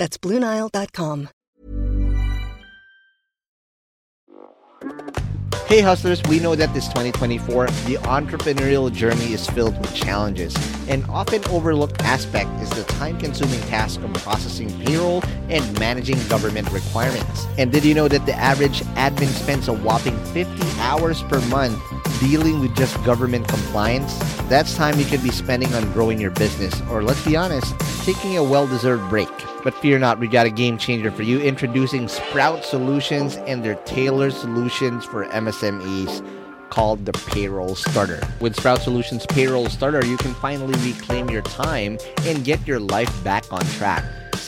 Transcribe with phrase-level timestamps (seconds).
[0.00, 1.28] That's BlueNile.com.
[5.66, 10.56] Hey hustlers, we know that this 2024, the entrepreneurial journey is filled with challenges.
[10.88, 17.46] An often overlooked aspect is the time-consuming task of processing payroll and managing government requirements.
[17.58, 21.78] And did you know that the average admin spends a whopping 50 hours per month
[22.20, 24.16] dealing with just government compliance?
[24.48, 28.38] That's time you could be spending on growing your business, or let's be honest, taking
[28.38, 29.28] a well-deserved break.
[29.62, 31.40] But fear not, we got a game changer for you.
[31.40, 36.24] Introducing Sprout Solutions and their tailored solutions for MSMEs
[36.70, 38.20] called the Payroll Starter.
[38.40, 43.24] With Sprout Solutions Payroll Starter, you can finally reclaim your time and get your life
[43.24, 44.04] back on track.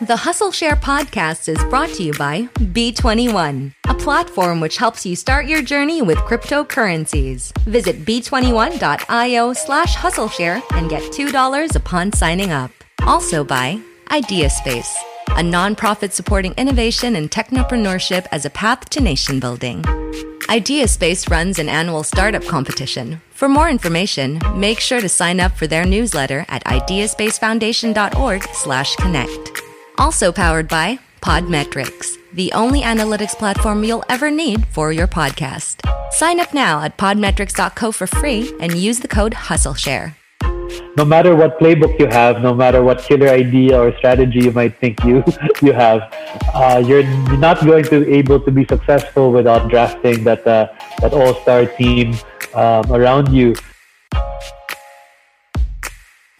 [0.00, 5.14] The Hustle Share podcast is brought to you by B21, a platform which helps you
[5.14, 7.56] start your journey with cryptocurrencies.
[7.60, 12.72] Visit b21.io slash hustleshare and get $2 upon signing up.
[13.02, 14.92] Also by Ideaspace,
[15.28, 19.82] a nonprofit supporting innovation and technopreneurship as a path to nation building.
[20.48, 23.22] Ideaspace runs an annual startup competition.
[23.30, 29.63] For more information, make sure to sign up for their newsletter at ideaspacefoundation.org slash connect.
[29.96, 35.80] Also powered by Podmetrics, the only analytics platform you'll ever need for your podcast.
[36.12, 40.14] Sign up now at podmetrics.co for free and use the code HustleShare.
[40.96, 44.76] No matter what playbook you have, no matter what killer idea or strategy you might
[44.78, 45.22] think you
[45.62, 46.02] you have,
[46.52, 47.04] uh, you're
[47.38, 50.66] not going to be able to be successful without drafting that uh,
[51.00, 52.14] that all star team
[52.54, 53.54] um, around you.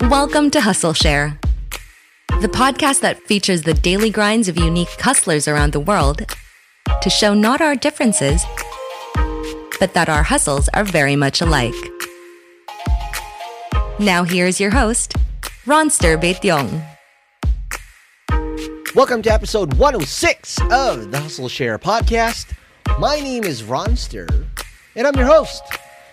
[0.02, 1.38] Welcome to Hustle Share,
[2.44, 6.26] the podcast that features the daily grinds of unique hustlers around the world
[7.00, 8.44] to show not our differences,
[9.80, 11.72] but that our hustles are very much alike.
[13.98, 15.14] Now here's your host,
[15.64, 16.84] Ronster Beityong.
[18.94, 22.52] Welcome to episode 106 of the Hustle Share podcast.
[22.98, 24.28] My name is Ronster,
[24.94, 25.62] and I'm your host.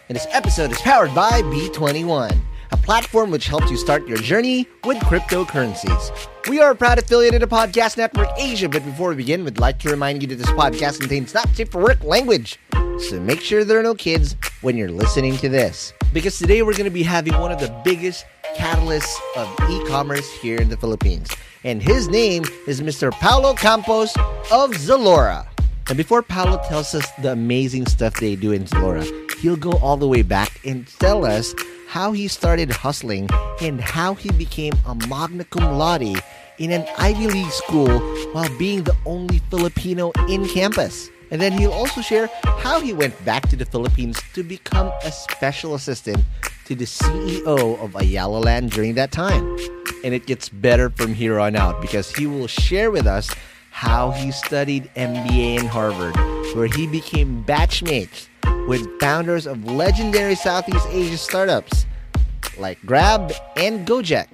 [0.07, 4.67] And this episode is powered by B21, a platform which helps you start your journey
[4.83, 6.27] with cryptocurrencies.
[6.47, 9.59] We are a proud affiliate of the Podcast Network Asia, but before we begin, we'd
[9.59, 12.59] like to remind you that this podcast contains not safe for work language.
[12.99, 15.93] So make sure there are no kids when you're listening to this.
[16.13, 20.29] Because today we're going to be having one of the biggest catalysts of e commerce
[20.31, 21.29] here in the Philippines.
[21.63, 23.11] And his name is Mr.
[23.11, 24.15] Paolo Campos
[24.51, 25.47] of Zalora.
[25.87, 29.03] And before Paolo tells us the amazing stuff they do in Zalora,
[29.39, 31.53] he'll go all the way back and tell us
[31.91, 33.27] how he started hustling
[33.59, 36.23] and how he became a magna cum laude
[36.57, 37.99] in an Ivy League school
[38.31, 41.09] while being the only Filipino in campus.
[41.31, 45.11] And then he'll also share how he went back to the Philippines to become a
[45.11, 46.23] special assistant
[46.63, 49.43] to the CEO of Ayala Land during that time.
[50.05, 53.29] And it gets better from here on out because he will share with us
[53.71, 56.15] how he studied MBA in Harvard,
[56.55, 58.29] where he became batchmates
[58.67, 61.85] with founders of legendary Southeast Asia startups
[62.61, 64.27] like Grab and Gojek,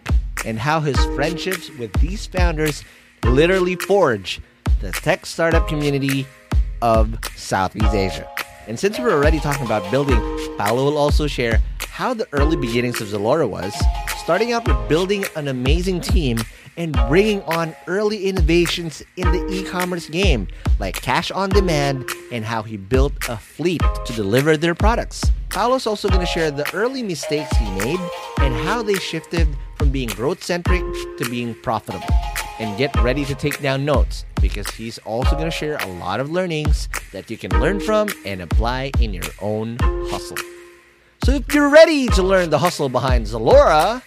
[0.46, 2.84] and how his friendships with these founders
[3.24, 4.40] literally forge
[4.82, 6.28] the tech startup community
[6.82, 8.30] of Southeast Asia.
[8.68, 10.20] And since we're already talking about building,
[10.58, 13.74] Paolo will also share how the early beginnings of Zalora was,
[14.28, 16.38] starting out with building an amazing team
[16.76, 20.46] and bringing on early innovations in the e commerce game,
[20.80, 22.04] like cash on demand
[22.34, 25.24] and how he built a fleet to deliver their products.
[25.48, 28.02] Paolo's also going to share the early mistakes he made
[28.40, 29.48] and how they shifted
[29.78, 30.82] from being growth centric
[31.18, 32.14] to being profitable.
[32.60, 36.20] And get ready to take down notes because he's also going to share a lot
[36.20, 39.78] of learnings that you can learn from and apply in your own
[40.10, 40.36] hustle.
[41.24, 44.02] So if you're ready to learn the hustle behind Zalora,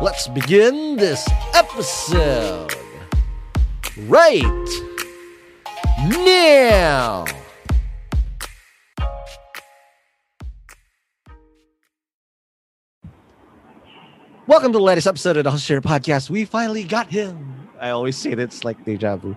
[0.00, 2.74] let's begin this episode
[4.06, 4.42] right
[6.24, 7.24] now.
[14.46, 16.28] Welcome to the latest episode of the Share Podcast.
[16.28, 17.70] We finally got him.
[17.80, 19.36] I always say that it's like deja vu.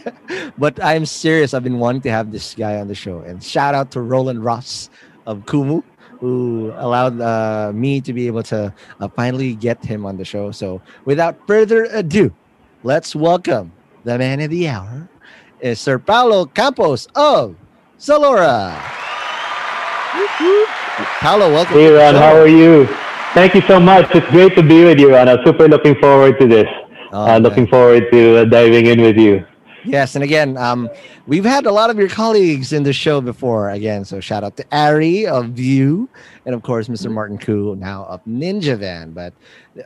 [0.58, 1.52] but I'm serious.
[1.52, 3.20] I've been wanting to have this guy on the show.
[3.20, 4.88] And shout out to Roland Ros
[5.26, 5.82] of Kumu,
[6.20, 10.50] who allowed uh, me to be able to uh, finally get him on the show.
[10.50, 12.32] So without further ado,
[12.82, 13.72] let's welcome
[14.04, 15.08] the man of the hour,
[15.60, 17.56] is Sir Paolo Campos of
[17.98, 18.74] Zalora.
[21.20, 21.74] Paolo, welcome.
[21.74, 22.86] Hey, Ron, how are you?
[23.34, 24.08] Thank you so much.
[24.14, 25.28] It's great to be with you, Ron.
[25.28, 26.66] I'm super looking forward to this.
[27.12, 29.44] Oh, uh, looking forward to uh, diving in with you.
[29.88, 30.90] Yes, and again, um,
[31.26, 33.70] we've had a lot of your colleagues in the show before.
[33.70, 36.10] Again, so shout out to Ari of View,
[36.44, 37.10] and of course, Mr.
[37.10, 39.12] Martin Koo now of Ninja Van.
[39.12, 39.32] But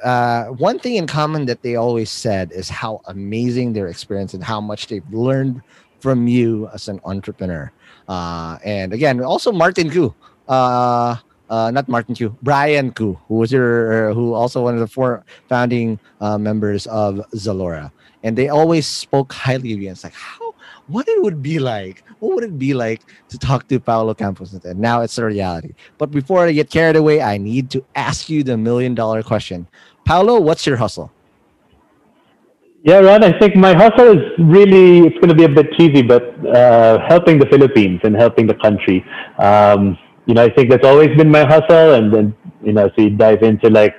[0.03, 4.43] uh, one thing in common that they always said is how amazing their experience and
[4.43, 5.63] how much they've learned
[6.01, 7.71] from you as an entrepreneur.
[8.09, 10.13] Uh, and again, also Martin Koo.
[10.49, 11.15] Uh,
[11.49, 15.23] uh, not Martin Koo, Brian Cu, who was your, who also one of the four
[15.51, 19.89] founding uh, members of Zalora, and they always spoke highly of you.
[19.89, 20.55] And it's like how,
[20.87, 24.53] what it would be like, what would it be like to talk to Paolo Campos?
[24.53, 25.75] And now it's a reality.
[25.99, 29.67] But before I get carried away, I need to ask you the million dollar question,
[30.05, 30.41] Paolo.
[30.41, 31.11] What's your hustle?
[32.85, 36.03] Yeah, Ron, I think my hustle is really, it's going to be a bit cheesy,
[36.03, 39.05] but uh, helping the Philippines and helping the country.
[39.39, 39.97] Um,
[40.27, 41.95] you know, I think that's always been my hustle.
[41.95, 43.95] And then, you know, as we dive into like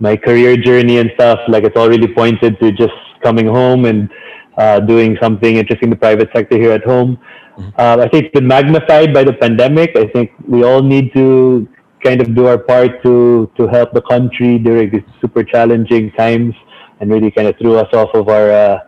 [0.00, 2.92] my career journey and stuff, like it's all really pointed to just
[3.26, 4.10] coming home and
[4.56, 7.18] uh, doing something interesting in the private sector here at home.
[7.58, 7.70] Mm-hmm.
[7.78, 9.96] Uh, I think it's been magnified by the pandemic.
[9.96, 11.66] I think we all need to
[12.04, 16.54] kind of do our part to to help the country during these super challenging times,
[17.00, 18.78] and really kind of threw us off of our uh,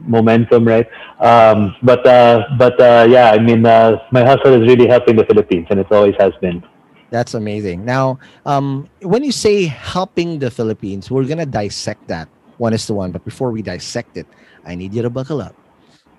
[0.00, 0.88] momentum, right?
[1.20, 5.24] Um, but uh, but uh, yeah, I mean, uh, my hustle is really helping the
[5.24, 6.62] Philippines, and it always has been.
[7.10, 7.84] That's amazing.
[7.84, 12.28] Now, um, when you say helping the Philippines, we're gonna dissect that
[12.58, 13.12] one is to one.
[13.12, 14.26] But before we dissect it,
[14.64, 15.54] I need you to buckle up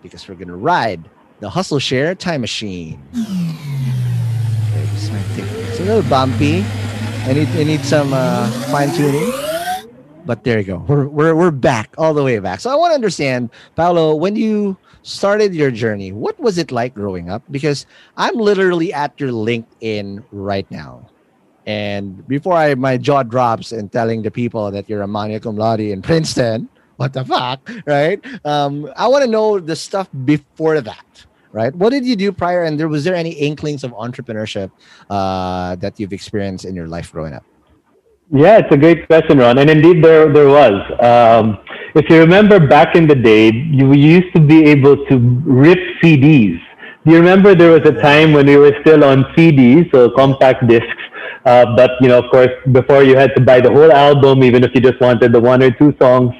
[0.01, 1.09] because we're gonna ride
[1.39, 3.01] the Hustle Share Time Machine.
[4.95, 6.63] It's a little bumpy.
[7.27, 9.31] I need I need some uh, fine tuning.
[10.25, 10.77] But there you go.
[10.87, 12.59] We're, we're we're back all the way back.
[12.59, 16.95] So I want to understand, Paolo, when you started your journey, what was it like
[16.95, 17.43] growing up?
[17.51, 17.85] Because
[18.17, 21.07] I'm literally at your LinkedIn right now.
[21.65, 25.57] And before I my jaw drops and telling the people that you're a magna cum
[25.57, 28.23] laude in Princeton, what the fuck, right?
[28.45, 31.73] Um, I want to know the stuff before that, right?
[31.75, 32.63] What did you do prior?
[32.63, 34.71] And there was there any inklings of entrepreneurship
[35.09, 37.43] uh, that you've experienced in your life growing up?
[38.31, 39.57] Yeah, it's a great question, Ron.
[39.59, 40.81] And indeed, there there was.
[40.99, 41.57] Um,
[41.95, 46.59] if you remember back in the day, you used to be able to rip CDs.
[47.05, 50.67] Do you remember there was a time when we were still on CDs, so compact
[50.67, 51.03] discs?
[51.45, 54.63] Uh, but you know, of course, before you had to buy the whole album, even
[54.63, 56.33] if you just wanted the one or two songs.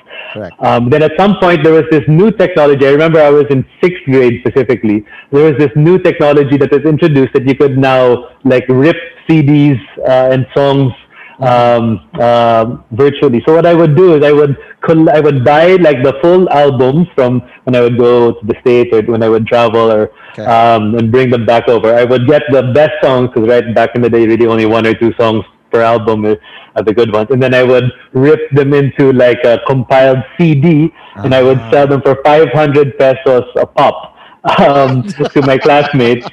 [0.59, 2.85] Um, then at some point there was this new technology.
[2.87, 5.05] I remember I was in sixth grade specifically.
[5.31, 8.97] There was this new technology that was introduced that you could now like rip
[9.29, 10.91] CDs uh, and songs
[11.39, 13.43] um, uh, virtually.
[13.47, 14.57] So what I would do is I would
[14.89, 18.89] I would buy like the full albums from when I would go to the states
[18.93, 20.45] or when I would travel or Okay.
[20.45, 21.93] um, and bring them back over.
[21.95, 24.85] I would get the best songs because right back in the day, really only one
[24.85, 28.73] or two songs per album are the good ones, and then I would rip them
[28.73, 30.91] into like a compiled CD,
[31.23, 31.71] and I would Ah.
[31.71, 34.14] sell them for 500 pesos a pop.
[34.45, 36.25] Um, to my classmates,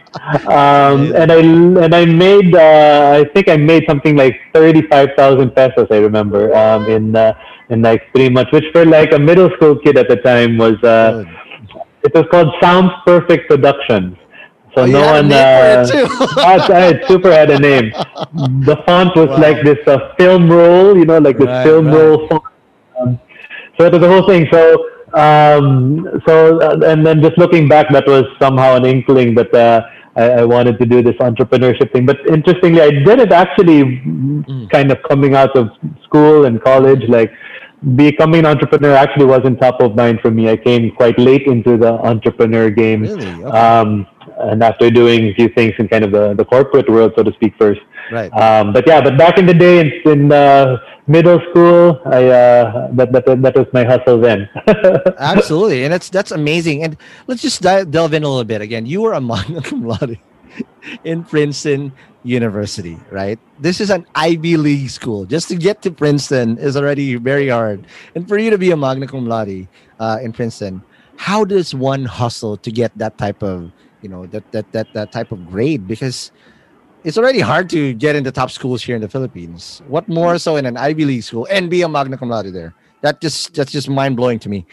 [0.48, 5.10] um, and I and I made uh, I think I made something like thirty five
[5.16, 5.88] thousand pesos.
[5.90, 7.32] I remember um, in uh,
[7.70, 10.74] in like three months, which for like a middle school kid at the time was
[10.84, 11.12] uh,
[12.02, 14.16] it was called Sounds Perfect Productions.
[14.76, 15.32] So Oh, no one.
[15.32, 15.92] uh,
[16.42, 17.92] that's right, super had a name.
[18.64, 19.36] The font was Wow.
[19.36, 21.92] like this uh, film roll, you know, like this Right, film right.
[21.92, 22.42] roll font.
[23.00, 23.20] Um,
[23.78, 24.46] so it was the whole thing.
[24.52, 24.76] So
[25.14, 29.82] um, so uh, and then just looking back, that was somehow an inkling that uh,
[30.16, 32.06] I, I wanted to do this entrepreneurship thing.
[32.06, 34.00] But interestingly, I did it actually
[34.70, 35.70] kind of coming out of
[36.04, 37.32] school and college, like
[37.96, 40.48] becoming an entrepreneur actually wasn't top of mind for me.
[40.48, 43.02] I came quite late into the entrepreneur game.
[43.02, 43.42] Really?
[43.42, 43.58] Okay.
[43.58, 44.06] Um,
[44.42, 47.32] and after doing a few things in kind of the, the corporate world, so to
[47.32, 47.80] speak, first.
[48.10, 48.32] Right.
[48.32, 52.88] Um, but yeah, but back in the day in, in uh, middle school, I uh,
[52.92, 54.48] that, that that was my hustle then.
[55.18, 56.82] Absolutely, and that's that's amazing.
[56.82, 56.96] And
[57.26, 58.86] let's just dive, delve in a little bit again.
[58.86, 60.18] You were a magna cum laude
[61.04, 61.92] in Princeton
[62.24, 63.38] University, right?
[63.58, 65.24] This is an Ivy League school.
[65.24, 68.76] Just to get to Princeton is already very hard, and for you to be a
[68.76, 69.68] magna cum laude
[70.00, 70.82] uh, in Princeton,
[71.16, 73.70] how does one hustle to get that type of
[74.02, 75.86] you know that that that that type of grade?
[75.86, 76.32] Because
[77.04, 79.82] it's already hard to get into top schools here in the Philippines.
[79.88, 82.74] What more so in an Ivy League school and be a magna cum laude there?
[83.00, 84.66] That just that's just mind blowing to me.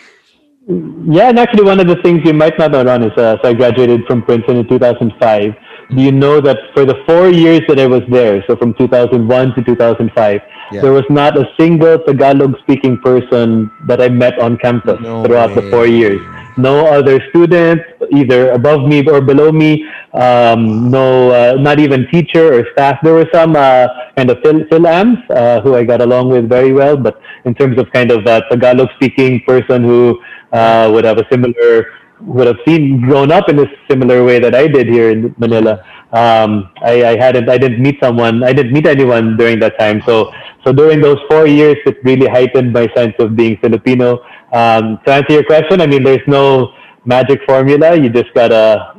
[0.68, 3.50] Yeah, and actually, one of the things you might not know, Ron, is uh, so
[3.50, 5.56] I graduated from Princeton in 2005.
[5.96, 9.56] Do you know that for the four years that I was there, so from 2001
[9.56, 10.82] to 2005, yeah.
[10.82, 15.56] there was not a single Tagalog-speaking person that I met on campus no throughout way.
[15.56, 16.22] the four years
[16.62, 22.54] no other students either above me or below me um, no uh, not even teacher
[22.54, 22.98] or staff.
[23.04, 26.50] There were some uh, kind of phil, phil ams uh, who i got along with
[26.50, 30.20] very well but in terms of kind of a tagalog speaking person who
[30.52, 31.86] uh, would have a similar
[32.22, 35.84] would have seen grown up in a similar way that i did here in manila.
[36.12, 40.02] Um, I, I hadn't i didn't meet someone i didn't meet anyone during that time.
[40.06, 40.32] So
[40.66, 44.20] so during those four years it really heightened my sense of being filipino
[44.52, 46.74] um, to answer your question, I mean, there's no
[47.06, 47.96] magic formula.
[47.96, 48.96] You just gotta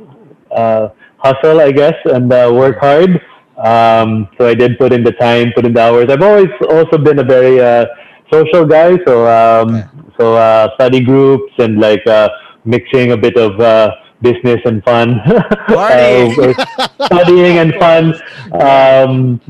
[0.51, 3.21] uh, hustle, I guess, and uh, work hard.
[3.57, 6.09] Um, so I did put in the time, put in the hours.
[6.09, 7.85] I've always also been a very uh,
[8.31, 9.87] social guy, so um, yeah.
[10.17, 12.29] so uh, study groups and like uh,
[12.65, 13.91] mixing a bit of uh,
[14.21, 15.19] business and fun,
[15.67, 16.65] uh,
[17.05, 18.15] studying and fun
[18.61, 19.41] um,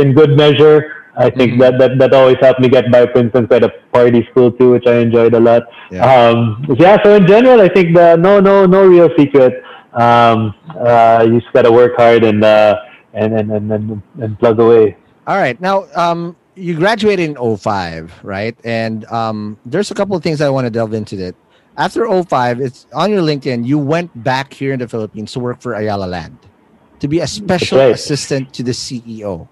[0.00, 0.96] in good measure.
[1.20, 1.60] I think mm-hmm.
[1.60, 3.06] that, that that always helped me get by.
[3.06, 5.64] For instance, at a party school too, which I enjoyed a lot.
[5.90, 6.04] Yeah.
[6.04, 7.02] Um, yeah.
[7.02, 9.62] So in general, I think the no no no real secret.
[9.92, 12.76] Um, uh, you just gotta work hard and uh,
[13.12, 14.96] and, and and and and plug away.
[15.26, 15.60] All right.
[15.60, 18.56] Now, um, you graduated in 05, right?
[18.64, 21.34] And um, there's a couple of things I want to delve into that.
[21.76, 25.60] After 05, it's on your LinkedIn, you went back here in the Philippines to work
[25.60, 26.36] for Ayala Land
[27.00, 27.90] to be a special right.
[27.90, 29.48] assistant to the CEO.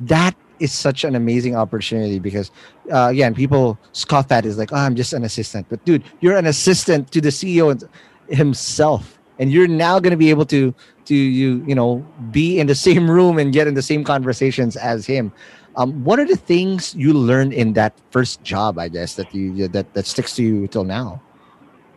[0.00, 2.50] That is such an amazing opportunity because
[2.92, 5.66] uh, again people scoff at it is like oh, i'm just an assistant.
[5.68, 7.82] But dude you're an assistant to the ceo
[8.28, 10.74] himself and you're now going to be able to
[11.06, 14.76] to you you know be in the same room and get in the same conversations
[14.76, 15.32] as him.
[15.74, 19.68] Um, what are the things you learned in that first job i guess that you
[19.68, 21.20] that that sticks to you till now?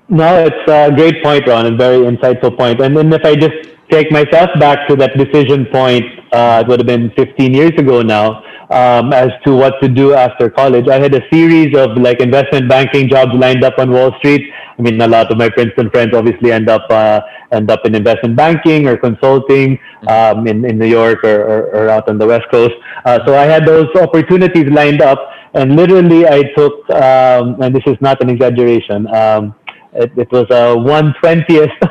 [0.07, 2.79] No it's a great point ron and very insightful point.
[2.81, 6.79] And then if i just take myself back to that decision point uh, it would
[6.79, 10.87] have been 15 years ago now um, as to what to do after college.
[10.87, 14.51] I had a series of like investment banking jobs lined up on Wall Street.
[14.77, 17.95] I mean, a lot of my Princeton friends obviously end up uh, end up in
[17.95, 22.27] investment banking or consulting um, in in New York or, or, or, out on the
[22.27, 22.73] West Coast.
[23.05, 25.19] Uh, so I had those opportunities lined up,
[25.53, 29.07] and literally I took, um, and this is not an exaggeration.
[29.15, 29.55] Um,
[29.95, 31.71] it, it was a one twentieth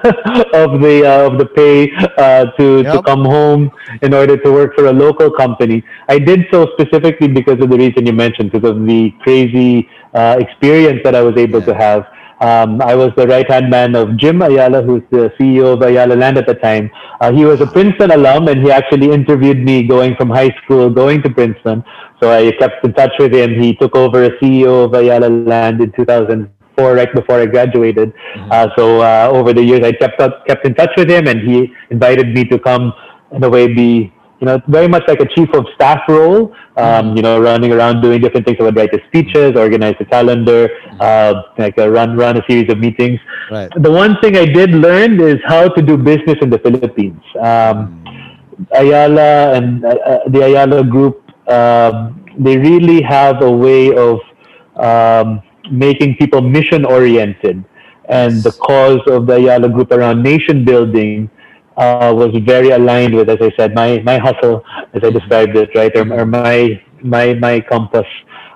[0.55, 2.95] of the uh, of the pay uh, to yep.
[2.95, 3.71] to come home
[4.03, 5.83] in order to work for a local company.
[6.09, 10.37] I did so specifically because of the reason you mentioned, because of the crazy uh,
[10.39, 11.67] experience that I was able yeah.
[11.67, 12.07] to have.
[12.41, 16.15] Um, I was the right hand man of Jim Ayala, who's the CEO of Ayala
[16.15, 16.91] Land at the time.
[17.21, 20.91] Uh, he was a Princeton alum, and he actually interviewed me going from high school,
[20.91, 21.83] going to Princeton.
[22.21, 23.55] So I kept in touch with him.
[23.59, 28.13] He took over as CEO of Ayala Land in 2000 right before I graduated.
[28.13, 28.53] Mm-hmm.
[28.53, 31.41] Uh, so uh, over the years, I kept up, kept in touch with him, and
[31.41, 32.93] he invited me to come
[33.33, 36.53] in a way be you know very much like a chief of staff role.
[36.77, 37.17] Um, mm-hmm.
[37.17, 38.59] You know, running around doing different things.
[38.61, 41.01] I would write the speeches, organize the calendar, mm-hmm.
[41.01, 43.21] uh, like uh, run run a series of meetings.
[43.51, 43.71] Right.
[43.77, 47.23] The one thing I did learn is how to do business in the Philippines.
[47.39, 48.05] Um, mm-hmm.
[48.75, 54.21] Ayala and uh, uh, the Ayala Group, um, they really have a way of
[54.77, 57.65] um, making people mission oriented.
[58.09, 61.31] And the cause of the Ayala Group around nation building
[61.77, 65.71] uh, was very aligned with, as I said, my, my hustle, as I described it,
[65.75, 68.07] right, or, or my, my, my compass.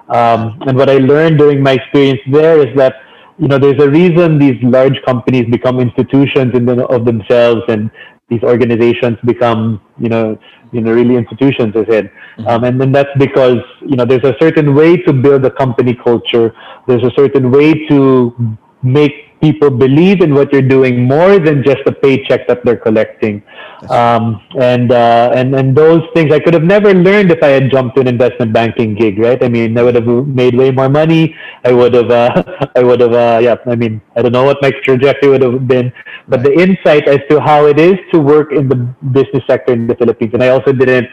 [0.09, 2.95] Um, and what I learned during my experience there is that,
[3.39, 7.91] you know, there's a reason these large companies become institutions in the, of themselves and
[8.29, 10.39] these organizations become, you know,
[10.73, 12.11] you know, really institutions, I said.
[12.11, 12.47] Mm-hmm.
[12.47, 15.95] Um, and then that's because, you know, there's a certain way to build a company
[15.95, 16.55] culture.
[16.87, 21.79] There's a certain way to make people believe in what you're doing more than just
[21.85, 23.43] the paycheck that they're collecting.
[23.91, 27.71] Um, and, uh, and, and those things I could have never learned if I had
[27.71, 29.43] jumped to an investment banking gig, right?
[29.43, 31.37] I mean, I would have made way more money.
[31.65, 32.43] I would have, uh,
[32.77, 35.69] I would have, uh, yeah, I mean, I don't know what my trajectory would have
[35.69, 35.93] been,
[36.27, 38.77] but the insight as to how it is to work in the
[39.13, 40.33] business sector in the Philippines.
[40.35, 41.09] And I also didn't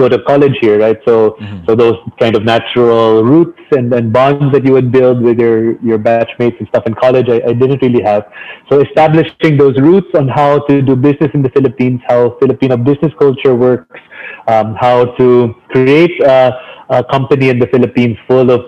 [0.00, 0.98] go to college here, right?
[1.04, 1.64] So, mm-hmm.
[1.66, 5.80] so those kind of natural roots and, and bonds that you would build with your,
[5.80, 8.24] your batchmates and stuff in college, I, I didn't really have.
[8.70, 13.12] So establishing those roots on how to do business in the Philippines, how Filipino business
[13.18, 14.00] culture works,
[14.48, 16.52] um, how to create a,
[16.88, 18.60] a company in the Philippines full of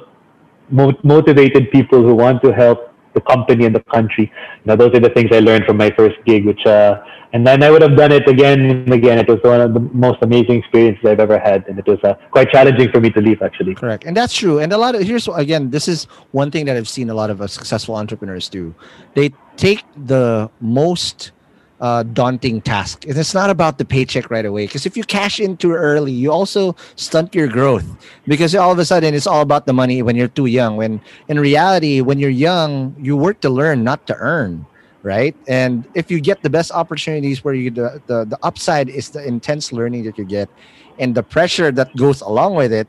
[0.70, 4.32] mo- motivated people who want to help the company and the country.
[4.64, 7.02] Now, those are the things I learned from my first gig, which uh,
[7.34, 9.18] and then I would have done it again and again.
[9.18, 12.14] It was one of the most amazing experiences I've ever had, and it was uh,
[12.30, 13.74] quite challenging for me to leave actually.
[13.74, 14.58] Correct, and that's true.
[14.58, 17.30] And a lot of here's again, this is one thing that I've seen a lot
[17.30, 18.74] of uh, successful entrepreneurs do.
[19.14, 21.32] They take the most
[21.82, 23.04] uh, daunting task.
[23.04, 24.66] And it's not about the paycheck right away.
[24.66, 27.84] Because if you cash in too early, you also stunt your growth.
[28.26, 30.76] Because all of a sudden, it's all about the money when you're too young.
[30.76, 34.64] When in reality, when you're young, you work to learn, not to earn
[35.02, 35.34] right?
[35.48, 39.26] And if you get the best opportunities where you the, the, the upside is the
[39.26, 40.48] intense learning that you get
[40.96, 42.86] and the pressure that goes along with it,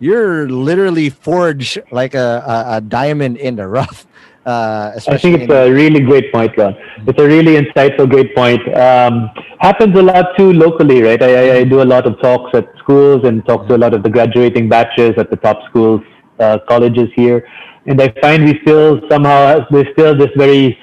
[0.00, 4.04] you're literally forged like a, a, a diamond in the rough.
[4.46, 6.76] Uh, I think it's a really great point, Ron.
[7.06, 8.60] It's a really insightful, great point.
[8.76, 11.22] Um, happens a lot too locally, right?
[11.22, 14.02] I, I, do a lot of talks at schools and talk to a lot of
[14.02, 16.02] the graduating batches at the top schools,
[16.40, 17.48] uh, colleges here,
[17.86, 20.78] and I find we still somehow there's still this very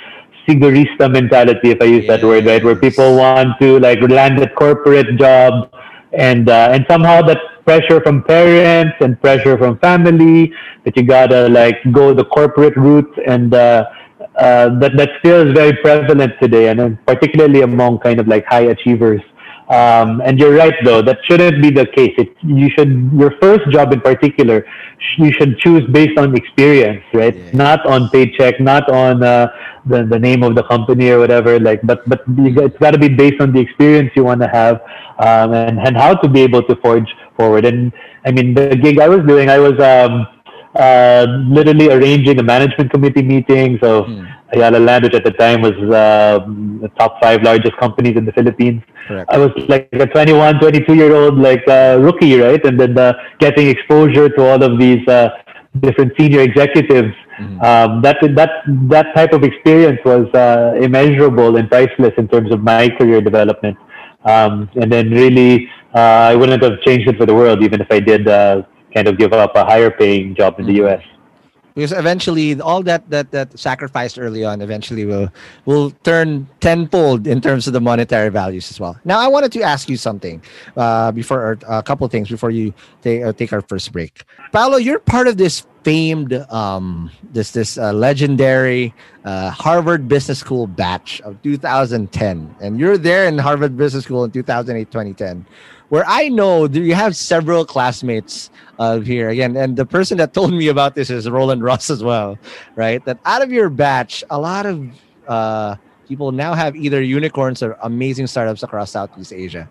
[0.47, 2.19] sigurista mentality, if I use yes.
[2.19, 2.63] that word, right?
[2.63, 5.71] Where people want to like land a corporate job
[6.13, 10.53] and uh, and somehow that pressure from parents and pressure from family
[10.83, 13.85] that you gotta like go the corporate route and uh,
[14.35, 18.67] uh, that that still is very prevalent today and particularly among kind of like high
[18.75, 19.21] achievers
[19.71, 22.13] um, and you're right, though, that shouldn't be the case.
[22.17, 24.65] It, you should, your first job in particular,
[25.17, 27.33] you should choose based on experience, right?
[27.33, 27.51] Yeah.
[27.53, 29.47] Not on paycheck, not on uh,
[29.85, 31.57] the, the name of the company or whatever.
[31.57, 34.81] Like, but but it's got to be based on the experience you want to have
[35.19, 37.07] um, and and how to be able to forge
[37.41, 37.65] forward.
[37.71, 37.91] And
[38.25, 39.77] I mean, the gig I was doing, I was.
[39.93, 40.27] Um,
[40.73, 43.77] uh, literally arranging a management committee meeting.
[43.81, 44.23] So hmm.
[44.53, 46.39] Ayala Land, which at the time was uh,
[46.81, 48.81] the top five largest companies in the Philippines.
[49.07, 49.29] Correct.
[49.31, 52.63] I was like a 21, 22 year old like uh, rookie, right?
[52.65, 55.29] And then uh, getting exposure to all of these uh,
[55.79, 57.13] different senior executives.
[57.39, 57.61] Mm-hmm.
[57.61, 58.51] Um, that that
[58.89, 63.77] that type of experience was uh, immeasurable and priceless in terms of my career development.
[64.25, 67.99] Um, and then really, I wouldn't have changed it for the world, even if I
[67.99, 70.87] did uh, kind of give up a higher paying job in the mm-hmm.
[70.87, 71.03] U.S
[71.75, 75.31] because eventually all that that that sacrificed early on eventually will
[75.65, 78.99] will turn tenfold in terms of the monetary values as well.
[79.05, 80.41] Now I wanted to ask you something
[80.75, 84.23] uh, before a couple things before you take uh, take our first break.
[84.51, 88.93] Paolo, you're part of this famed um this this uh, legendary
[89.25, 94.31] uh, Harvard Business School batch of 2010 and you're there in Harvard Business School in
[94.31, 95.45] 2008 2010
[95.91, 100.53] where I know you have several classmates uh, here again, and the person that told
[100.53, 102.39] me about this is Roland Ros as well,
[102.77, 103.03] right?
[103.03, 104.89] That out of your batch, a lot of
[105.27, 105.75] uh,
[106.07, 109.69] people now have either unicorns or amazing startups across Southeast Asia.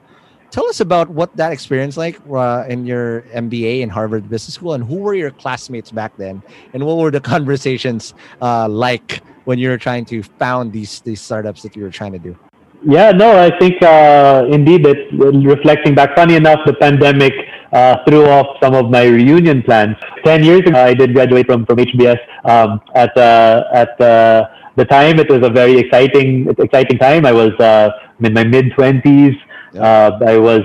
[0.50, 4.74] Tell us about what that experience like uh, in your MBA in Harvard Business School,
[4.74, 6.42] and who were your classmates back then,
[6.74, 11.20] and what were the conversations uh, like when you were trying to found these these
[11.20, 12.36] startups that you were trying to do?
[12.82, 14.96] Yeah, no, I think uh, indeed that
[15.46, 17.34] reflecting back, funny enough, the pandemic
[17.72, 19.96] uh, threw off some of my reunion plans.
[20.24, 22.18] Ten years ago, I did graduate from from HBS.
[22.44, 27.24] Um, at uh, at uh, the time, it was a very exciting exciting time.
[27.24, 29.36] I was uh, in my mid twenties.
[29.78, 30.62] Uh, I was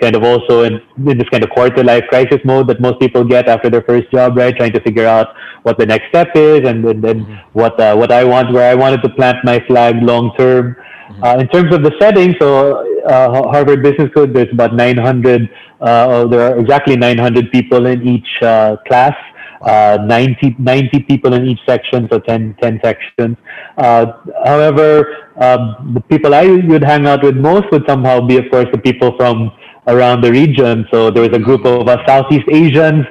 [0.00, 3.22] kind of also in, in this kind of quarter life crisis mode that most people
[3.22, 4.56] get after their first job, right?
[4.56, 5.28] Trying to figure out
[5.62, 7.34] what the next step is and then mm-hmm.
[7.52, 10.74] what what I want, where I wanted to plant my flag long term.
[10.74, 11.24] Mm-hmm.
[11.24, 16.26] Uh, in terms of the setting, so uh, Harvard Business School, there's about 900, uh,
[16.26, 19.14] there are exactly 900 people in each uh, class.
[19.60, 23.36] Uh, 90, 90 people in each section, so 10, 10 sections.
[23.76, 24.06] Uh,
[24.44, 28.66] however, um, the people I would hang out with most would somehow be, of course,
[28.72, 29.52] the people from
[29.86, 30.86] around the region.
[30.90, 33.04] So there was a group of us Southeast Asians,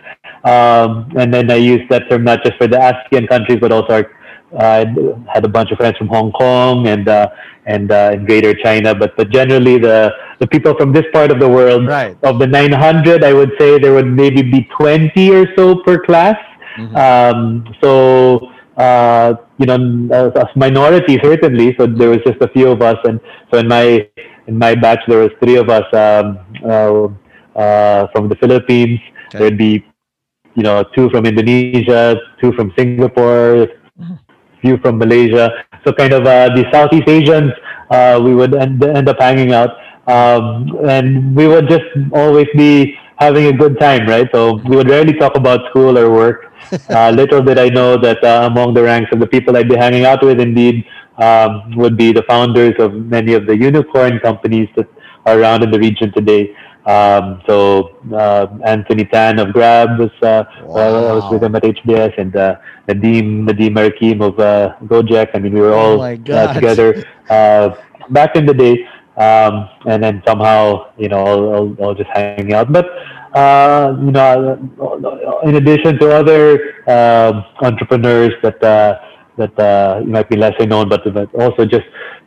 [0.44, 3.94] um, and then I used that term not just for the ASEAN countries, but also
[3.94, 4.12] our
[4.58, 4.86] I
[5.32, 7.30] had a bunch of friends from Hong Kong and uh,
[7.66, 11.40] and uh, in Greater China, but but generally the the people from this part of
[11.40, 12.18] the world, right.
[12.24, 16.38] of the 900, I would say there would maybe be 20 or so per class.
[16.78, 16.96] Mm-hmm.
[16.96, 18.50] Um, so
[18.80, 21.76] uh, you know, as minority certainly.
[21.78, 23.20] So there was just a few of us, and
[23.52, 24.08] so in my
[24.48, 27.08] in my batch there was three of us um, uh,
[27.60, 29.00] uh, from the Philippines.
[29.28, 29.40] Okay.
[29.40, 29.86] There'd be,
[30.56, 33.68] you know, two from Indonesia, two from Singapore,
[34.00, 34.16] mm-hmm.
[34.62, 35.52] few from Malaysia.
[35.86, 37.52] So kind of uh, the Southeast Asians,
[37.92, 39.70] uh, we would end, end up hanging out,
[40.10, 44.28] um, and we would just always be having a good time, right?
[44.32, 46.46] So we would rarely talk about school or work.
[46.90, 49.76] Uh, little did I know that uh, among the ranks of the people I'd be
[49.76, 50.86] hanging out with, indeed,
[51.18, 54.88] um, would be the founders of many of the unicorn companies that
[55.26, 56.56] are around in the region today.
[56.86, 61.10] Um, so uh, Anthony Tan of Grab was uh, wow.
[61.10, 65.30] I was with him at HBS, and uh, Nadiem Nadiem Makarim of uh, Gojek.
[65.34, 67.76] I mean, we were all oh uh, together uh,
[68.10, 68.88] back in the day
[69.20, 72.72] um, and then somehow you know I'll, I'll, I'll just hang out.
[72.72, 72.88] But
[73.36, 79.00] uh, you know, in addition to other uh, entrepreneurs that uh,
[79.38, 81.86] that uh, might be lesser known, but, but also just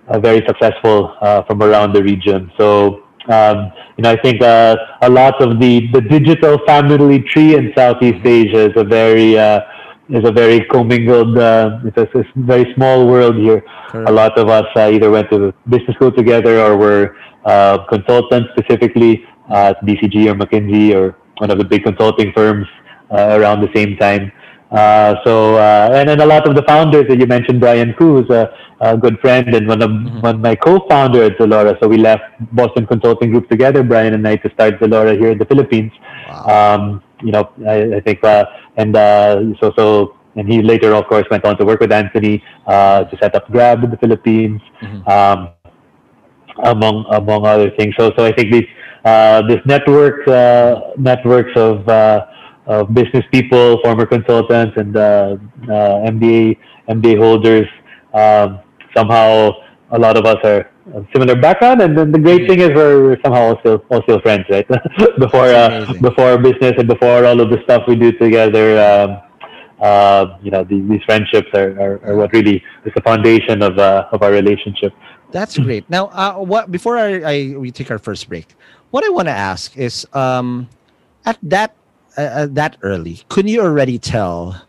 [0.08, 2.50] uh, very successful uh, from around the region.
[2.56, 7.54] So um, you know, I think uh, a lot of the the digital family tree
[7.54, 9.60] in Southeast Asia is a very uh,
[10.08, 13.64] is a very commingled, uh, it's, a, it's, a, very small world here.
[13.90, 14.04] Sure.
[14.04, 18.48] A lot of us uh, either went to business school together or were uh, consultants
[18.56, 22.66] specifically at BCG or McKinsey or one of the big consulting firms
[23.10, 24.32] uh, around the same time.
[24.70, 28.22] Uh, so, uh, and then a lot of the founders that you mentioned, Brian Cu,
[28.22, 30.20] who's a, a good friend and one of, mm-hmm.
[30.20, 31.78] one of my co-founders at Zalora.
[31.80, 35.38] So we left Boston Consulting Group together, Brian and I, to start Zalora here in
[35.38, 35.92] the Philippines.
[36.26, 36.74] Wow.
[36.74, 38.44] Um, you know, I, I think, uh,
[38.76, 42.42] and uh, so so, and he later, of course, went on to work with Anthony
[42.66, 45.08] uh, to set up Grab in the Philippines, mm-hmm.
[45.08, 45.50] um,
[46.64, 47.94] among among other things.
[47.98, 48.68] So so I think these
[49.04, 52.26] uh, this network uh, networks of uh,
[52.66, 56.56] of business people, former consultants, and uh, uh, MBA
[56.88, 57.66] MBA holders.
[58.14, 58.60] Um,
[58.94, 59.52] somehow,
[59.90, 60.70] a lot of us are
[61.12, 64.66] similar background, and then the great thing is we're somehow still still friends, right?
[65.18, 69.20] before uh, before business and before all of the stuff we do together, um,
[69.80, 73.78] uh, you know, the, these friendships are, are, are, what really is the foundation of
[73.78, 74.92] uh, of our relationship.
[75.30, 75.88] That's great.
[75.88, 78.54] Now, uh, what before I, I, we take our first break,
[78.90, 80.68] what I want to ask is, um,
[81.24, 81.74] at that
[82.16, 84.62] uh, that early, couldn't you already tell?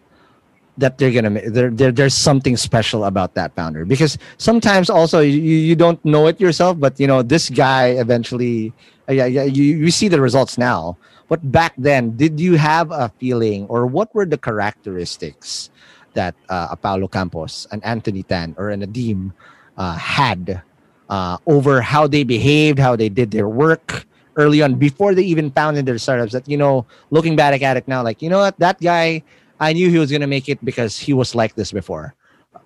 [0.78, 3.86] That they're gonna there, there there's something special about that founder.
[3.86, 8.74] Because sometimes also you, you don't know it yourself but you know this guy eventually
[9.08, 10.98] uh, yeah, yeah you, you see the results now.
[11.30, 15.70] But back then did you have a feeling or what were the characteristics
[16.14, 19.32] that uh, Paolo Campos and Anthony Tan or an Nadiem
[19.78, 20.62] uh, had
[21.10, 24.06] uh, over how they behaved how they did their work
[24.36, 27.88] early on before they even founded their startups that you know looking back at it
[27.88, 28.58] now like you know what?
[28.60, 29.24] That guy
[29.60, 32.16] I knew he was going to make it because he was like this before.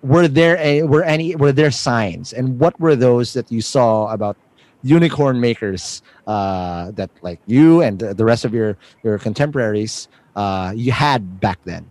[0.02, 4.12] Were there a, were any were there signs, and what were those that you saw
[4.12, 4.36] about
[4.82, 10.92] unicorn makers uh, that like you and the rest of your your contemporaries uh, you
[10.92, 11.86] had back then?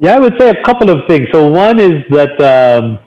[0.00, 1.28] Yeah, I would say a couple of things.
[1.32, 2.98] So one is that um,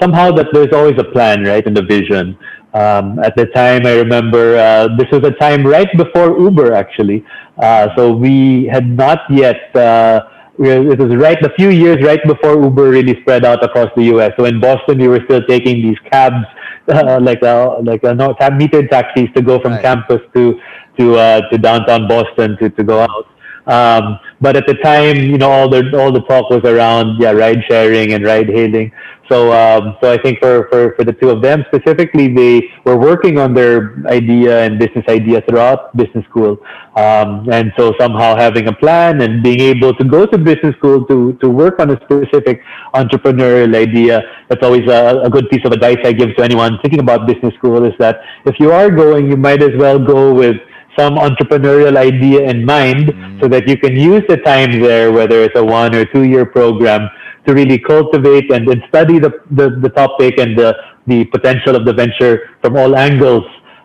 [0.00, 2.36] somehow that there's always a plan, right, in the vision.
[2.74, 7.24] Um, at the time, I remember uh, this was a time right before Uber, actually.
[7.58, 10.22] Uh, so we had not yet uh,
[10.60, 14.32] it was right a few years right before Uber really spread out across the U.S.
[14.36, 16.44] So in Boston, we were still taking these cabs,
[16.88, 19.82] uh, like a, like a no, metered taxis to go from right.
[19.82, 20.60] campus to
[20.98, 23.26] to uh, to downtown Boston to, to go out.
[23.70, 27.30] Um, but at the time, you know, all the all the talk was around yeah,
[27.30, 28.90] ride sharing and ride hailing.
[29.30, 32.98] So, um, so I think for, for, for the two of them specifically, they were
[32.98, 36.58] working on their idea and business idea throughout business school.
[36.96, 41.06] Um, and so somehow having a plan and being able to go to business school
[41.06, 42.60] to, to work on a specific
[42.92, 46.98] entrepreneurial idea, that's always a, a good piece of advice I give to anyone thinking
[46.98, 50.56] about business school is that if you are going, you might as well go with
[51.00, 53.40] some entrepreneurial idea in mind mm.
[53.40, 56.44] so that you can use the time there, whether it's a one or two year
[56.44, 57.08] program,
[57.46, 60.70] to really cultivate and, and study the, the, the topic and the,
[61.06, 63.44] the potential of the venture from all angles.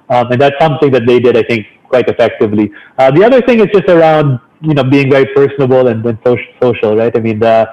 [0.09, 2.71] Um, and that's something that they did, I think, quite effectively.
[2.97, 6.17] Uh, the other thing is just around, you know, being very personable and, and
[6.61, 7.15] social, right?
[7.15, 7.65] I mean, uh,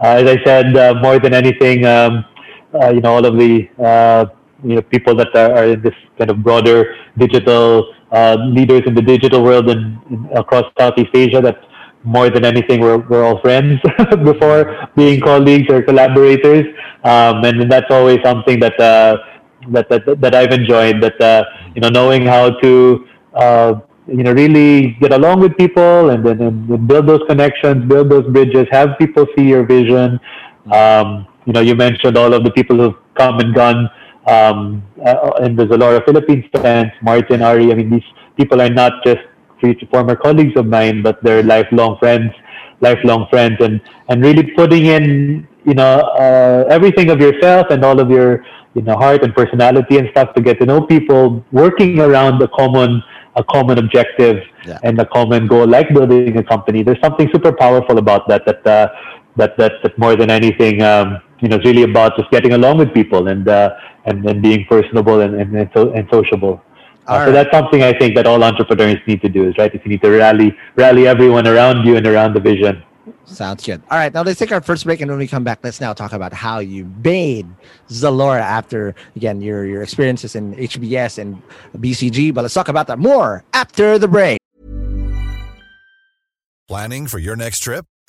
[0.00, 2.24] as I said, uh, more than anything, um,
[2.74, 4.26] uh, you know, all of the, uh,
[4.62, 8.94] you know, people that are, are, in this kind of broader digital uh, leaders in
[8.94, 9.98] the digital world and,
[10.36, 11.58] across Southeast Asia that
[12.02, 13.80] more than anything, we're, we're all friends
[14.24, 16.66] before being colleagues or collaborators.
[17.04, 19.18] Um, and that's always something that, uh,
[19.68, 21.44] that, that, that I've enjoyed, that, uh,
[21.74, 23.74] you know, knowing how to, uh,
[24.06, 28.66] you know, really get along with people and then build those connections, build those bridges,
[28.70, 30.18] have people see your vision,
[30.72, 33.90] Um, you know, you mentioned all of the people who've come and gone
[34.30, 37.72] um, uh, a lot of Philippines tent, Martin, Ari.
[37.72, 39.20] I mean, these people are not just
[39.90, 42.32] former colleagues of mine, but they're lifelong friends,
[42.80, 48.00] lifelong friends, and and really putting in you know uh, everything of yourself and all
[48.00, 52.00] of your you know heart and personality and stuff to get to know people, working
[52.00, 53.02] around a common
[53.36, 54.78] a common objective yeah.
[54.82, 56.82] and a common goal, like building a company.
[56.82, 58.44] There's something super powerful about that.
[58.46, 58.88] That uh,
[59.36, 62.78] that, that that more than anything, um, you know, it's really about just getting along
[62.78, 63.70] with people and uh,
[64.04, 66.62] and, and being personable and and, and, so, and sociable.
[67.08, 67.26] Uh, right.
[67.26, 69.74] So that's something I think that all entrepreneurs need to do is right.
[69.74, 72.82] If you need to rally rally everyone around you and around the vision.
[73.24, 73.82] Sounds good.
[73.90, 75.92] All right, now let's take our first break, and when we come back, let's now
[75.92, 77.46] talk about how you made
[77.88, 81.42] Zalora after again your your experiences in HBS and
[81.76, 82.34] BCG.
[82.34, 84.38] But let's talk about that more after the break.
[86.68, 87.84] Planning for your next trip?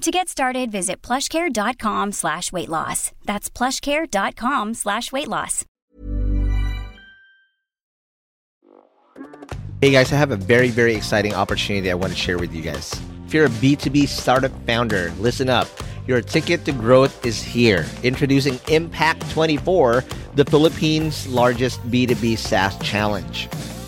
[0.00, 3.12] To get started, visit plushcare.com slash weight loss.
[3.26, 5.66] That's plushcare.com slash weight loss.
[9.82, 12.62] Hey guys, I have a very, very exciting opportunity I want to share with you
[12.62, 12.98] guys.
[13.26, 15.68] If you're a B2B startup founder, listen up.
[16.06, 17.84] Your ticket to growth is here.
[18.02, 20.02] Introducing Impact 24,
[20.34, 23.48] the Philippines' largest B2B SaaS challenge.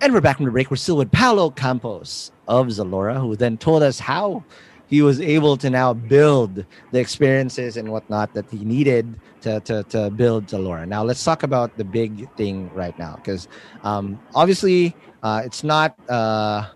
[0.00, 0.70] And we're back from the break.
[0.70, 4.44] We're still with Paolo Campos of Zalora, who then told us how
[4.86, 9.82] he was able to now build the experiences and whatnot that he needed to, to,
[9.84, 10.86] to build Zalora.
[10.86, 13.48] Now, let's talk about the big thing right now, because
[13.82, 15.98] um, obviously uh, it's not.
[16.08, 16.68] Uh,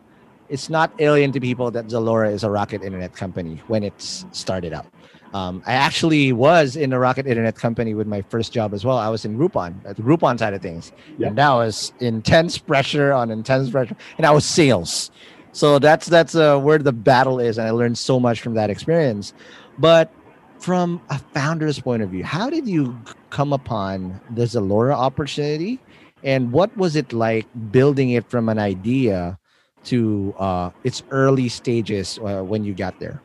[0.48, 4.74] it's not alien to people that Zalora is a rocket internet company when it's started
[4.74, 4.85] out.
[5.34, 8.98] Um, I actually was in a rocket internet company with my first job as well.
[8.98, 10.92] I was in Groupon, at the Groupon side of things.
[11.16, 11.28] Yeah.
[11.28, 13.96] And that was intense pressure on intense pressure.
[14.18, 15.10] And I was sales.
[15.52, 17.58] So that's that's uh, where the battle is.
[17.58, 19.32] And I learned so much from that experience.
[19.78, 20.12] But
[20.58, 22.96] from a founder's point of view, how did you
[23.30, 25.80] come upon the Zalora opportunity?
[26.22, 29.38] And what was it like building it from an idea
[29.84, 33.20] to uh, its early stages uh, when you got there?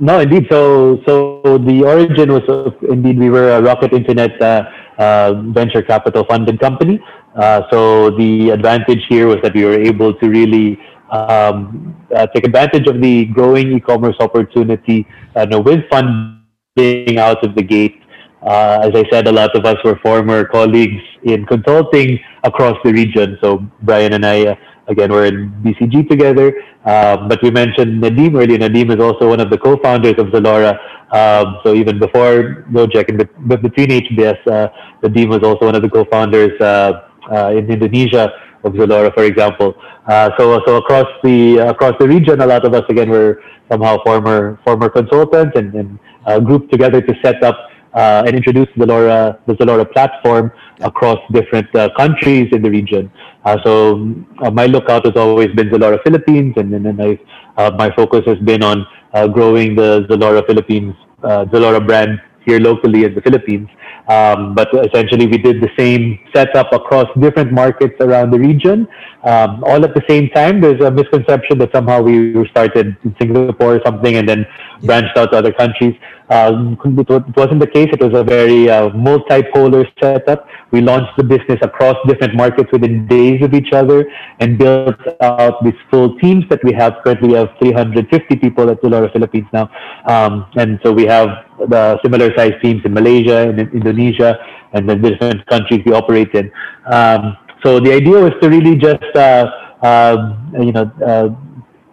[0.00, 0.46] No, indeed.
[0.50, 4.62] So, so the origin was uh, indeed we were a Rocket Internet uh,
[4.98, 7.00] uh, venture capital funded company.
[7.34, 10.78] Uh, so the advantage here was that we were able to really
[11.10, 11.96] um,
[12.34, 18.00] take advantage of the growing e-commerce opportunity uh, with funding out of the gate.
[18.42, 23.36] as I said, a lot of us were former colleagues in consulting across the region.
[23.42, 24.56] So Brian and I
[24.88, 26.54] Again, we're in BCG together.
[26.84, 28.58] Um, but we mentioned Nadiem earlier.
[28.58, 30.78] Nadiem is also one of the co-founders of Zalora.
[31.12, 34.68] Um, so even before Gojek and but between HBS, uh,
[35.02, 38.32] Nadiem was also one of the co-founders uh, uh, in Indonesia
[38.64, 39.74] of Zalora, for example.
[40.06, 44.02] Uh, so so across the across the region, a lot of us again were somehow
[44.04, 49.38] former former consultants and, and uh, grouped together to set up uh, and introduce Zalora,
[49.46, 53.10] the Zalora platform across different uh, countries in the region.
[53.44, 57.18] Uh, so uh, my lookout has always been Zalora Philippines, and then
[57.56, 62.60] uh, my focus has been on uh, growing the Zalora Philippines, uh, Zalora brand here
[62.60, 63.68] locally in the Philippines.
[64.08, 68.88] Um, but essentially, we did the same setup across different markets around the region,
[69.24, 70.60] um, all at the same time.
[70.60, 74.46] There's a misconception that somehow we started in Singapore or something and then
[74.82, 75.94] branched out to other countries.
[76.30, 77.88] Um, it wasn't the case.
[77.92, 80.46] It was a very uh, multipolar setup.
[80.70, 85.64] We launched the business across different markets within days of each other and built out
[85.64, 86.96] these full teams that we have.
[87.02, 89.70] Currently, we have 350 people at Zalora Philippines now.
[90.06, 91.28] Um, and so we have
[91.68, 94.38] the similar sized teams in Malaysia and in Indonesia
[94.74, 96.52] and the different countries we operate in.
[96.86, 99.50] Um, so the idea was to really just, uh,
[99.82, 101.28] uh, you know, uh,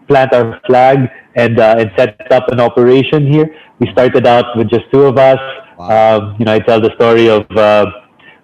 [0.08, 3.54] plant our flag and uh, and set up an operation here.
[3.80, 5.39] We started out with just two of us.
[5.78, 6.17] Wow.
[6.17, 7.86] Um, you know, I tell the story of uh,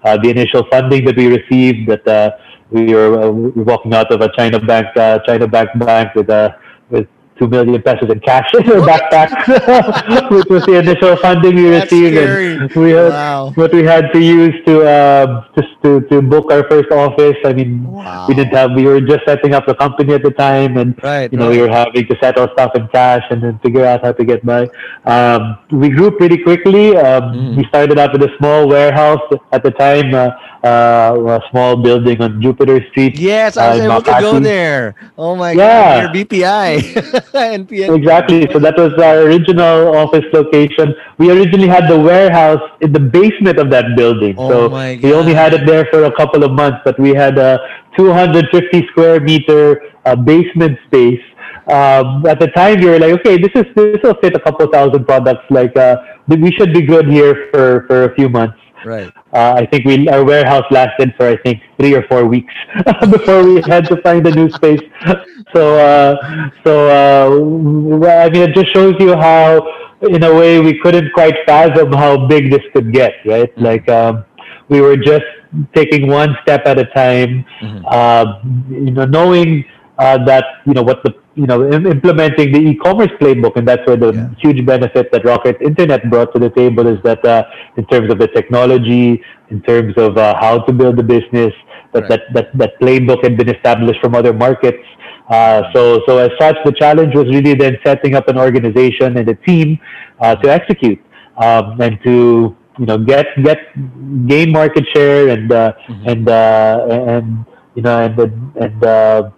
[0.04, 1.90] uh, the initial funding that we received.
[1.90, 2.32] That uh,
[2.72, 6.56] we were uh, walking out of a China bank, uh, China bank bank with a
[7.42, 9.30] two million pesos in cash in our backpack,
[10.36, 12.16] which was the initial funding we That's received.
[12.16, 12.54] Scary.
[12.56, 13.52] And we had wow.
[13.56, 17.38] what we had to use to uh, just to, to book our first office.
[17.44, 18.28] I mean, wow.
[18.28, 18.72] we didn't have.
[18.76, 21.56] We were just setting up the company at the time, and right, you know right.
[21.58, 24.46] we were having to settle stuff in cash and then figure out how to get
[24.46, 24.70] by.
[25.06, 26.96] Um, we grew pretty quickly.
[26.96, 27.58] Um, mm.
[27.58, 30.14] We started out with a small warehouse at the time.
[30.14, 30.30] Uh,
[30.64, 33.18] uh, a small building on Jupiter Street.
[33.18, 34.96] Yes, I was uh, able to go there.
[35.18, 36.06] Oh my Yeah.
[36.06, 36.78] god, your BPI.
[37.96, 38.48] Exactly.
[38.52, 40.94] So that was our original office location.
[41.18, 44.36] We originally had the warehouse in the basement of that building.
[44.38, 44.70] Oh so
[45.02, 47.60] we only had it there for a couple of months, but we had a
[47.98, 51.22] 250 square meter uh, basement space.
[51.68, 54.68] Um, at the time, you were like, okay, this is this will fit a couple
[54.72, 55.46] thousand products.
[55.50, 58.58] Like, uh, we should be good here for for a few months.
[58.84, 59.14] Right.
[59.34, 62.54] Uh, I think we our warehouse lasted for I think three or four weeks
[63.12, 64.82] before we had to find a new space.
[65.54, 66.16] So uh,
[66.64, 69.62] so uh, I mean it just shows you how
[70.02, 73.52] in a way we couldn't quite fathom how big this could get, right?
[73.60, 74.24] Like um,
[74.70, 75.26] we were just
[75.76, 77.84] taking one step at a time, Mhm.
[77.92, 78.26] uh,
[78.70, 79.66] you know, knowing
[80.00, 83.96] uh, that you know what the you know implementing the e-commerce playbook, and that's where
[83.98, 84.28] the Yeah.
[84.44, 87.44] huge benefit that Rocket Internet brought to the table is that uh,
[87.78, 91.54] in terms of the technology, in terms of uh, how to build a business,
[91.94, 92.10] that, Right.
[92.10, 94.84] that that that playbook had been established from other markets.
[95.30, 99.28] Uh, so so as such, the challenge was really then setting up an organization and
[99.30, 99.80] a team
[100.20, 101.00] uh, to execute
[101.38, 103.60] um, and to you know get get
[104.28, 106.12] gain market share and uh, Mhm.
[106.12, 108.20] and uh, and you know and
[108.66, 109.30] and uh,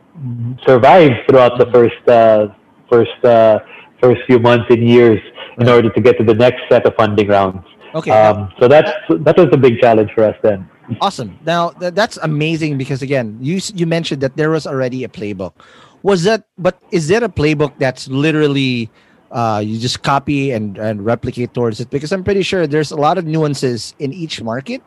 [0.65, 2.47] survive throughout the first uh,
[2.89, 3.59] first uh,
[4.01, 5.19] first few months and years
[5.59, 7.65] in order to get to the next set of funding rounds.
[7.95, 8.11] Okay.
[8.11, 10.69] Um, so that's that was a big challenge for us then.
[10.99, 11.39] Awesome.
[11.45, 15.53] Now th- that's amazing because again, you you mentioned that there was already a playbook.
[16.01, 16.45] Was that?
[16.57, 18.89] But is there a playbook that's literally
[19.31, 21.89] uh, you just copy and and replicate towards it?
[21.89, 24.81] Because I'm pretty sure there's a lot of nuances in each market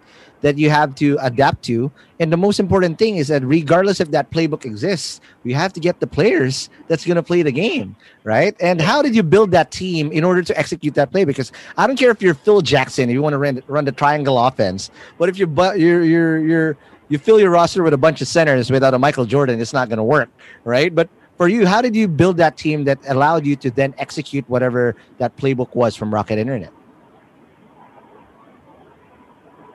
[0.46, 1.90] that you have to adapt to.
[2.20, 5.80] And the most important thing is that regardless if that playbook exists, you have to
[5.80, 8.54] get the players that's going to play the game, right?
[8.60, 11.24] And how did you build that team in order to execute that play?
[11.24, 13.90] Because I don't care if you're Phil Jackson, if you want to run, run the
[13.90, 16.76] triangle offense, but if you're you're you're you're
[17.08, 19.88] you fill your roster with a bunch of centers without a Michael Jordan, it's not
[19.88, 20.28] going to work,
[20.62, 20.94] right?
[20.94, 24.48] But for you, how did you build that team that allowed you to then execute
[24.48, 26.72] whatever that playbook was from Rocket Internet?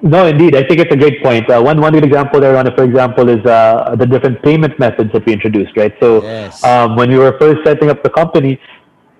[0.03, 0.55] No, indeed.
[0.55, 1.49] I think it's a great point.
[1.49, 5.11] Uh, one one good example there, Rana, for example, is uh, the different payment methods
[5.13, 5.93] that we introduced, right?
[6.01, 6.63] So Yes.
[6.63, 8.59] um, when we were first setting up the company,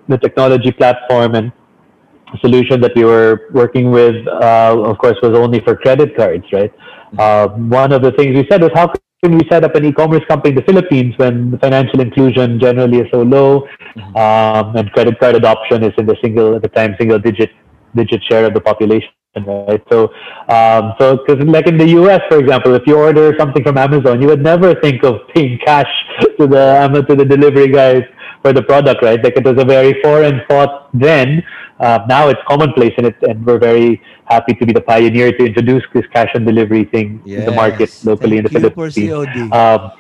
[0.08, 1.52] the technology platform and
[2.40, 6.74] solution that we were working with, uh, of course, was only for credit cards, right?
[7.18, 8.88] Uh, one of the things we said was how
[9.24, 13.00] can we set up an e-commerce company in the Philippines when the financial inclusion generally
[13.00, 13.68] is so low
[14.16, 17.52] um, and credit card adoption is in the single at the time single digit
[17.96, 20.12] digit share of the population right so
[20.50, 24.22] um, so because like in the US for example if you order something from Amazon
[24.22, 25.88] you would never think of paying cash
[26.38, 28.04] to the to the delivery guys
[28.42, 31.42] for the product right like it was a very foreign thought then
[31.80, 35.46] uh, now it's commonplace and it and we're very happy to be the pioneer to
[35.46, 38.04] introduce this cash on delivery thing in the market Yes.
[38.04, 39.54] locally in the Thank you for Philippines COD.
[39.54, 39.92] um,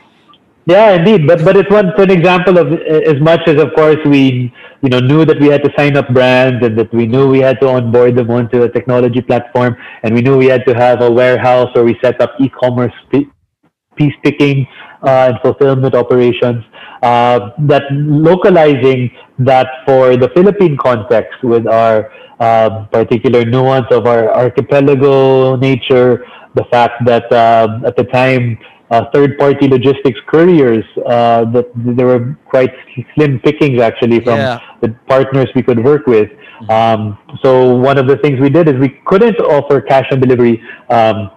[0.65, 3.74] yeah, indeed, but but it's one it's an example of uh, as much as of
[3.74, 7.08] course we you know knew that we had to sign up brands and that we
[7.08, 10.65] knew we had to onboard them onto a technology platform and we knew we had
[10.67, 14.68] to have a warehouse where we set up e-commerce piece picking
[15.03, 16.64] uh, and fulfillment operations.
[17.01, 19.09] Uh, that localizing
[19.39, 26.64] that for the Philippine context with our um, particular nuance of our archipelago nature, the
[26.72, 28.57] fact that um, at the time
[28.92, 30.86] uh, third-party logistics couriers.
[31.06, 32.74] Uh, that there were quite
[33.16, 34.60] slim pickings actually from Yeah.
[34.82, 36.30] the partners we could work with.
[36.70, 40.62] Um, so one of the things we did is we couldn't offer cash on delivery
[40.89, 41.32] um,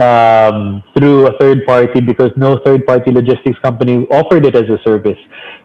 [0.00, 4.78] um, through a third party because no third party logistics company offered it as a
[4.82, 5.18] service.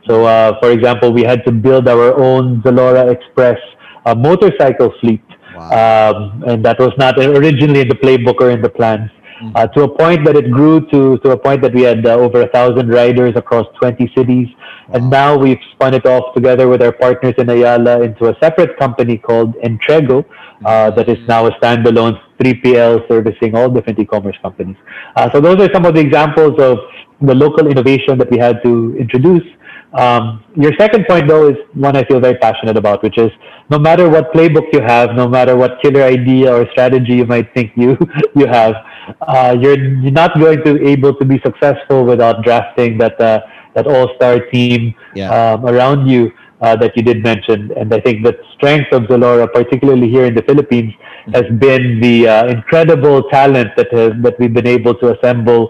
[0.07, 3.59] So, uh, for example, we had to build our own Zalora Express
[4.05, 5.21] uh, motorcycle fleet.
[5.57, 9.09] Um, and that was not originally in the playbook or in the plans.
[9.55, 12.15] Uh, to a point that it grew to, to a point that we had uh,
[12.15, 14.47] over a thousand riders across 20 cities.
[14.93, 18.77] And now we've spun it off together with our partners in Ayala into a separate
[18.79, 20.25] company called Entrego
[20.65, 24.77] uh, that is now a standalone 3PL servicing all different e-commerce companies.
[25.15, 26.77] Uh, so those are some of the examples of
[27.21, 29.43] the local innovation that we had to introduce.
[29.93, 33.31] Um, your second point, though, is one I feel very passionate about, which is
[33.69, 37.53] no matter what playbook you have, no matter what killer idea or strategy you might
[37.53, 37.97] think you
[38.35, 38.75] you have,
[39.21, 43.39] uh, you're, you're not going to be able to be successful without drafting that uh,
[43.75, 45.29] that all-star team Yeah.
[45.53, 46.31] um, around you
[46.61, 47.71] uh, that you did mention.
[47.77, 50.93] And I think the strength of Zalora, particularly here in the Philippines,
[51.33, 55.69] has been the uh, incredible talent that has, that we've been able to assemble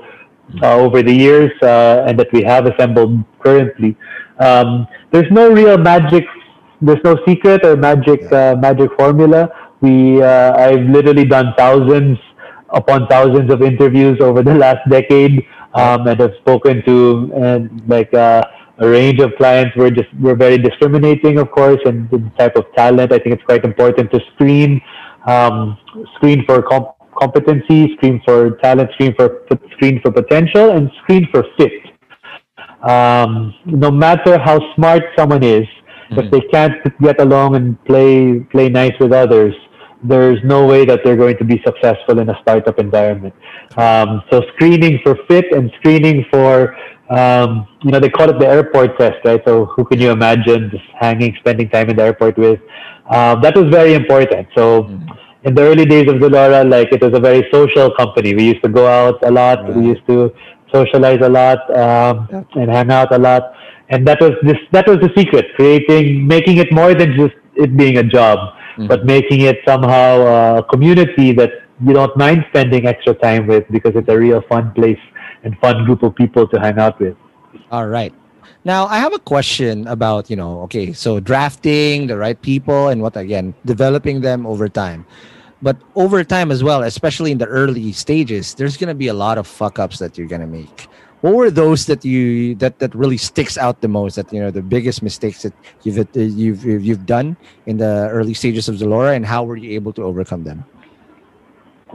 [0.61, 3.97] uh, over the years uh, and that we have assembled currently.
[4.39, 6.25] Um, there's no real magic.
[6.81, 9.49] There's no secret or magic uh, magic formula.
[9.81, 12.17] We uh, I've literally done thousands
[12.69, 18.13] upon thousands of interviews over the last decade, um, and have spoken to and like
[18.13, 18.43] uh,
[18.79, 19.75] a range of clients.
[19.75, 23.11] We're just we're very discriminating, of course, and the type of talent.
[23.11, 24.81] I think it's quite important to screen
[25.27, 25.77] um,
[26.15, 31.43] screen for comp- competency, screen for talent, screen for screen for potential, and screen for
[31.57, 31.71] fit.
[32.87, 35.65] Um, no matter how smart someone is,
[36.11, 39.53] if they can't get along and play play nice with others,
[40.03, 43.33] there's no way that they're going to be successful in a startup environment.
[43.75, 46.75] Um, so screening for fit and screening for
[47.09, 49.41] um, you know they call it the airport test, right?
[49.45, 52.59] So who can you imagine just hanging, spending time in the airport with?
[53.09, 54.47] Um, that was very important.
[54.55, 54.89] So
[55.47, 58.35] in the early days of Zalora, like it was a very social company.
[58.35, 59.73] We used to go out a lot.
[59.73, 60.33] We used to
[60.73, 63.53] socialize a lot um, and hang out a lot.
[63.89, 64.57] And that was this.
[64.73, 68.37] That was the secret: creating, making it more than just it being a job,
[68.87, 73.95] but making it somehow a community that you don't mind spending extra time with because
[73.95, 74.99] it's a real fun place
[75.43, 77.15] and fun group of people to hang out with.
[77.71, 78.13] All right.
[78.65, 83.01] Now I have a question about you know okay so drafting the right people and
[83.01, 85.05] what again developing them over time,
[85.61, 89.37] but over time as well, especially in the early stages, there's gonna be a lot
[89.37, 90.87] of fuck ups that you're gonna make.
[91.21, 94.15] What were those that you that that really sticks out the most?
[94.15, 98.35] That you know the biggest mistakes that you've uh, you've you've done in the early
[98.35, 100.63] stages of Zalora, and how were you able to overcome them?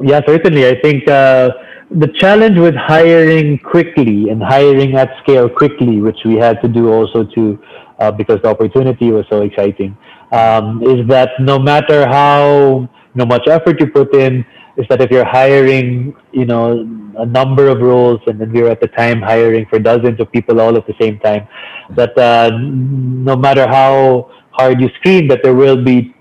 [0.03, 0.67] Yeah, certainly.
[0.67, 1.51] I think uh,
[1.91, 6.91] the challenge with hiring quickly and hiring at scale quickly, which we had to do
[6.91, 7.63] also to
[8.01, 9.97] uh, because the opportunity was so exciting,
[10.33, 14.45] um, is that no matter how know, much effort you put in,
[14.77, 16.81] is that if you're hiring, you know,
[17.19, 20.31] a number of roles, and then we were at the time hiring for dozens of
[20.33, 21.47] people all at the same time,
[21.91, 26.15] that uh, no matter how hard you screen, that there will be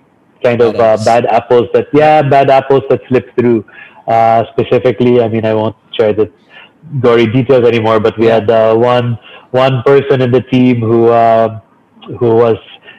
[0.43, 1.05] kind of Bad uh, apples.
[1.05, 3.63] bad apples that yeah bad apples that slip through
[4.07, 6.31] uh, specifically i mean i won't share the
[6.99, 9.17] gory details anymore but we had uh, one
[9.51, 11.59] one person in the team who uh,
[12.19, 12.57] who was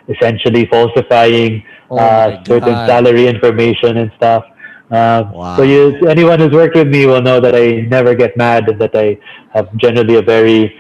[0.09, 1.63] essentially falsifying
[1.93, 2.87] Oh uh, certain God.
[2.87, 4.45] salary information and stuff
[4.91, 5.57] uh, Wow.
[5.57, 8.81] so you, anyone who's worked with me will know that I never get mad and
[8.81, 9.19] that I
[9.55, 10.75] have generally a very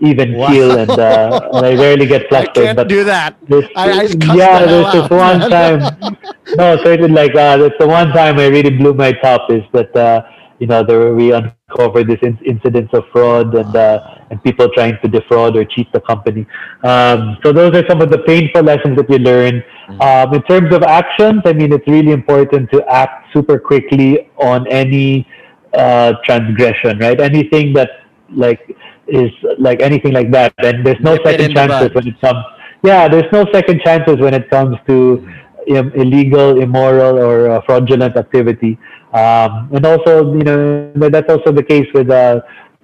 [0.00, 0.48] even Wow.
[0.48, 2.70] keel and, uh, and I rarely get flustered.
[2.70, 3.36] I can't but do that.
[3.48, 6.16] this, I- I just yeah, the there's this out, one time.
[6.54, 9.94] no, certainly like uh, that's the one time I really blew my top is that
[9.96, 10.22] uh,
[10.58, 13.80] you know there we uncovered this in- incidents of fraud and uh,
[14.16, 16.46] and people trying to defraud or cheat the company.
[16.82, 19.62] Um, so those are some of the painful lessons that you learn.
[20.00, 24.66] Um, in terms of actions, I mean it's really important to act super quickly on
[24.68, 25.26] any
[25.74, 27.20] uh, transgression, right?
[27.20, 27.90] Anything that
[28.34, 28.76] like
[29.06, 32.44] is like anything like that, and there's no Nip second chances when it comes.
[32.82, 35.28] Yeah, there's no second chances when it comes to
[35.68, 38.78] Im- illegal, immoral, or uh, fraudulent activity.
[39.12, 42.40] Um, and also, you know, that's also the case with, uh,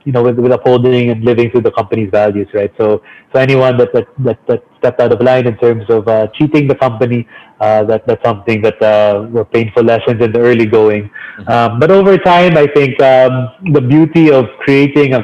[0.09, 2.73] you know, with, with upholding and living through the company's values, right?
[2.79, 6.29] So, so anyone that that, that, that stepped out of line in terms of uh,
[6.29, 7.29] cheating the company,
[7.61, 11.11] uh, that that's something that uh, were painful lessons in the early going.
[11.47, 13.35] Um, but over time, I think um,
[13.77, 15.23] the beauty of creating a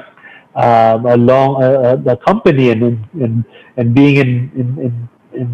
[0.67, 2.83] um, a long a, a- company and
[3.25, 3.45] and
[3.79, 4.29] and being in
[4.61, 4.93] in, in,
[5.41, 5.49] in,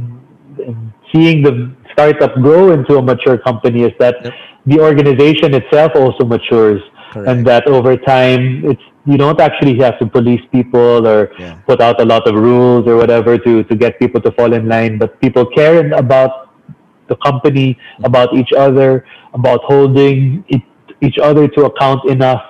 [0.67, 1.55] in seeing the
[1.93, 4.17] startup grow into a mature company is that
[4.67, 6.83] the organization itself also matures.
[7.11, 7.29] Correct.
[7.29, 11.55] and that over time, it's you don't actually have to police people or Yeah.
[11.67, 14.69] put out a lot of rules or whatever to to get people to fall in
[14.69, 14.99] line.
[14.99, 16.31] But people care about
[17.09, 19.05] the company, about each other,
[19.35, 20.67] about holding each,
[21.01, 22.43] each other to account enough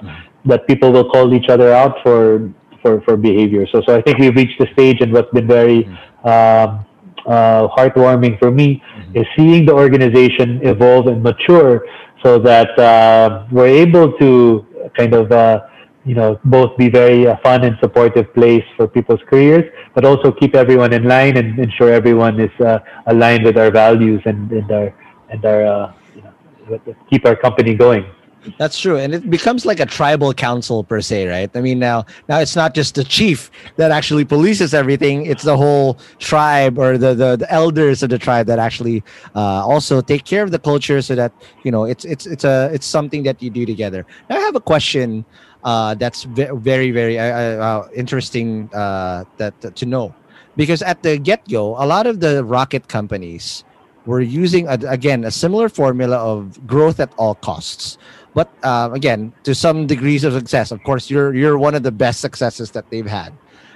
[0.44, 2.50] that people will call each other out for
[2.82, 3.66] for for behavior.
[3.72, 5.86] So so I think we've reached the stage, and what's been very
[6.24, 6.84] um,
[7.26, 8.82] uh, heartwarming for me
[9.14, 11.84] is seeing the organization evolve and mature,
[12.22, 14.66] so that uh, we're able to
[14.96, 15.30] kind of.
[15.32, 15.60] Uh,
[16.04, 20.32] you know, both be very uh, fun and supportive place for people's careers, but also
[20.32, 24.70] keep everyone in line and ensure everyone is uh, aligned with our values and, and
[24.72, 24.94] our
[25.28, 28.06] and our uh, you know keep our company going.
[28.56, 31.50] That's true, and it becomes like a tribal council per se, right?
[31.54, 35.58] I mean, now now it's not just the chief that actually polices everything; it's the
[35.58, 40.24] whole tribe or the the, the elders of the tribe that actually uh, also take
[40.24, 41.32] care of the culture, so that
[41.64, 44.06] you know it's it's it's a it's something that you do together.
[44.30, 45.26] Now, I have a question
[45.62, 50.14] uh, that's ve- very very uh, uh, interesting uh, that to know
[50.56, 53.64] because at the get go, a lot of the rocket companies
[54.06, 57.98] were using again a similar formula of growth at all costs
[58.34, 61.92] but uh, again to some degrees of success of course you're you're one of the
[61.92, 63.32] best successes that they've had.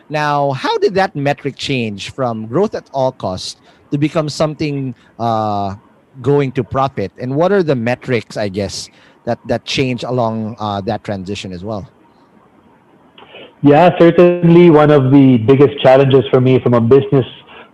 [0.08, 5.76] Now how did that metric change from growth at all costs to become something uh,
[6.22, 7.12] going to profit?
[7.18, 8.88] And what are the metrics i guess
[9.24, 11.88] that that change along uh, that transition as well?
[13.62, 17.24] Yeah, certainly one of the biggest challenges for me from a business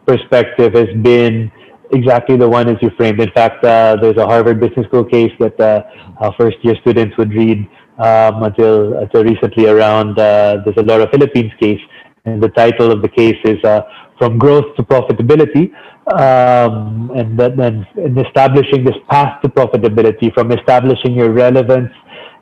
[0.06, 1.50] perspective has been
[1.92, 3.20] exactly the one as you framed.
[3.20, 5.82] In fact, uh, there's a Harvard Business School case that uh,
[6.18, 7.68] our first year students would read
[7.98, 11.80] um, until until recently around uh, the Zalora Philippines case,
[12.24, 13.82] and the title of the case is uh,
[14.18, 15.72] "From Growth to Profitability,"
[16.12, 21.92] um, and then in establishing this path to profitability, from establishing your relevance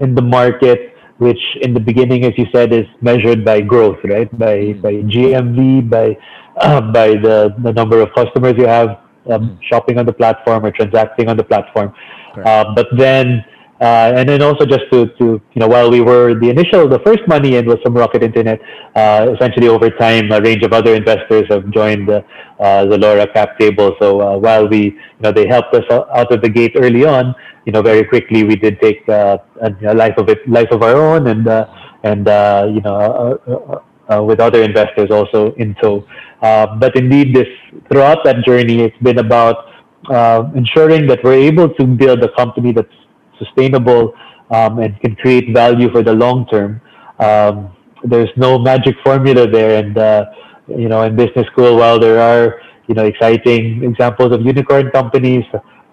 [0.00, 4.30] in the market, which in the beginning, as you said, is measured by growth, right?
[4.38, 6.16] By by GMV, by
[6.60, 10.70] uh, by the the number of customers you have um, shopping on the platform or
[10.70, 11.92] transacting on the platform.
[12.44, 13.44] Uh, but then,
[13.80, 16.98] uh, and then also just to, to, you know, while we were the initial, the
[17.00, 18.60] first money in was from Rocket Internet,
[18.96, 22.24] uh, essentially over time, a range of other investors have joined the,
[22.58, 23.94] uh, the Zalora cap table.
[24.00, 27.34] So uh, while we, you know, they helped us out of the gate early on,
[27.66, 30.82] you know, very quickly we did take uh, a, a life of it, life of
[30.82, 31.66] our own and, uh,
[32.02, 36.06] and, uh, you know, uh, with other investors also in tow.
[36.42, 37.48] Uh, but indeed, this
[37.90, 39.66] throughout that journey, it's been about
[40.10, 42.88] uh, ensuring that we're able to build a company that's
[43.38, 44.14] sustainable
[44.50, 46.80] um, and can create value for the long term.
[47.18, 50.24] Um, there's no magic formula there, and uh,
[50.68, 55.44] you know, in business school, while there are you know exciting examples of unicorn companies,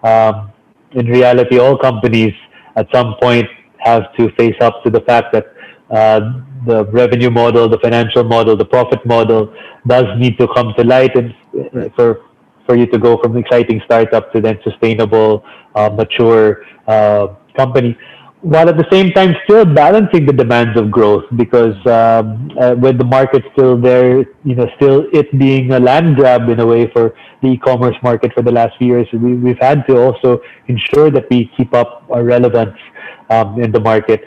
[0.04, 0.52] um,
[0.92, 2.32] in reality, all companies
[2.76, 3.46] at some point
[3.78, 5.46] have to face up to the fact that
[5.90, 6.20] uh,
[6.66, 9.52] the revenue model, the financial model, the profit model
[9.86, 11.34] does need to come to light and
[11.94, 12.22] for
[12.66, 15.44] for you to go from exciting startup to then sustainable,
[15.76, 17.96] uh, mature uh, company,
[18.40, 22.98] while at the same time still balancing the demands of growth because um, uh, with
[22.98, 26.90] the market still there, you know, still it being a land grab in a way
[26.92, 31.10] for the e-commerce market for the last few years, we, we've had to also ensure
[31.10, 32.76] that we keep up our relevance
[33.30, 34.22] um, in the market.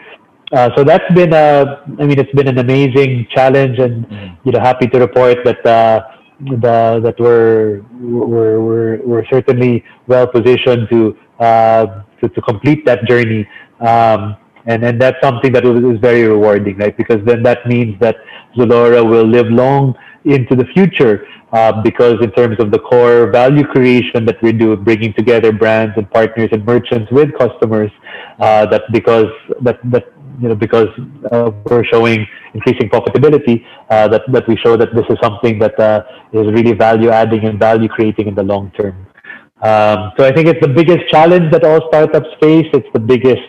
[0.52, 4.06] Uh, so that's been a, I mean, it's been an amazing challenge, and
[4.44, 6.02] you know, happy to report that uh,
[6.40, 13.06] the that we're we're we're, we're certainly well positioned to, uh, to to complete that
[13.06, 13.48] journey.
[13.80, 16.96] Um, and and that's something that is very rewarding, right?
[16.98, 18.18] Because then that means that
[18.56, 19.96] Zalora will live long
[20.26, 21.28] into the future.
[21.52, 25.94] Uh, because in terms of the core value creation that we do, bringing together brands
[25.98, 27.90] and partners and merchants with customers,
[28.40, 29.32] uh, that because
[29.62, 30.06] that that
[30.40, 30.88] you know, because
[31.32, 35.78] uh, we're showing increasing profitability, uh, that, that we show that this is something that
[35.80, 38.96] uh, is really value adding and value creating in the long term.
[39.62, 42.68] Um, so I think it's the biggest challenge that all startups face.
[42.72, 43.42] It's the biggest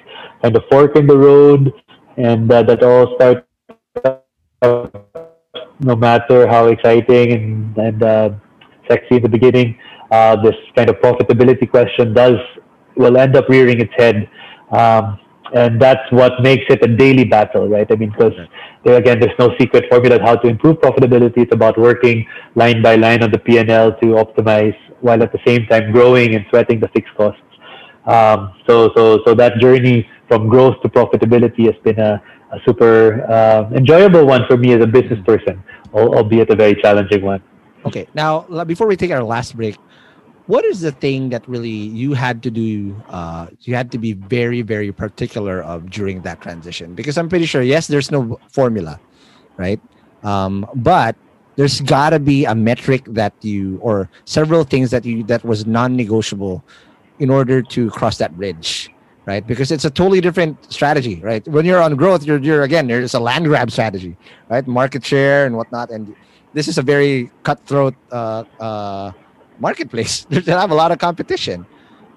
[0.42, 1.72] kind of fork in the road,
[2.16, 4.26] and uh, that all startups,
[5.78, 8.30] no matter how exciting and, and uh,
[8.88, 9.78] sexy in the beginning,
[10.42, 12.38] this kind of profitability question does
[12.96, 14.28] will end up rearing its head.
[14.70, 15.18] Um,
[15.52, 17.86] and that's what makes it a daily battle, right?
[17.90, 18.32] I mean, because
[18.84, 21.38] there again, there's no secret formula on how to improve profitability.
[21.38, 25.66] It's about working line by line on the P&L to optimize, while at the same
[25.66, 27.42] time growing and sweating the fixed costs.
[28.06, 33.24] Um, so, so, so that journey from growth to profitability has been a, a super
[33.30, 35.62] uh, enjoyable one for me as a business person,
[35.92, 37.42] albeit a very challenging one.
[37.84, 39.76] Okay, now before we take our last break,
[40.50, 44.12] what is the thing that really you had to do uh, you had to be
[44.14, 46.94] very very particular of during that transition?
[46.94, 48.98] Because i'm pretty sure yes there's no formula
[49.60, 49.80] right?
[50.24, 51.16] Um, but
[51.56, 55.66] there's got to be a metric that you or several things that you that was
[55.66, 56.64] non-negotiable
[57.18, 58.90] in order to cross that bridge
[59.26, 59.46] right?
[59.46, 61.46] Because it's a totally different strategy right?
[61.46, 64.16] When you're on growth you're, you're again there's a land grab strategy
[64.48, 64.66] right?
[64.66, 66.16] Market share and whatnot and
[66.54, 69.12] this is a very cutthroat uh, uh,
[69.60, 70.26] marketplace.
[70.30, 71.66] There's have a lot of competition,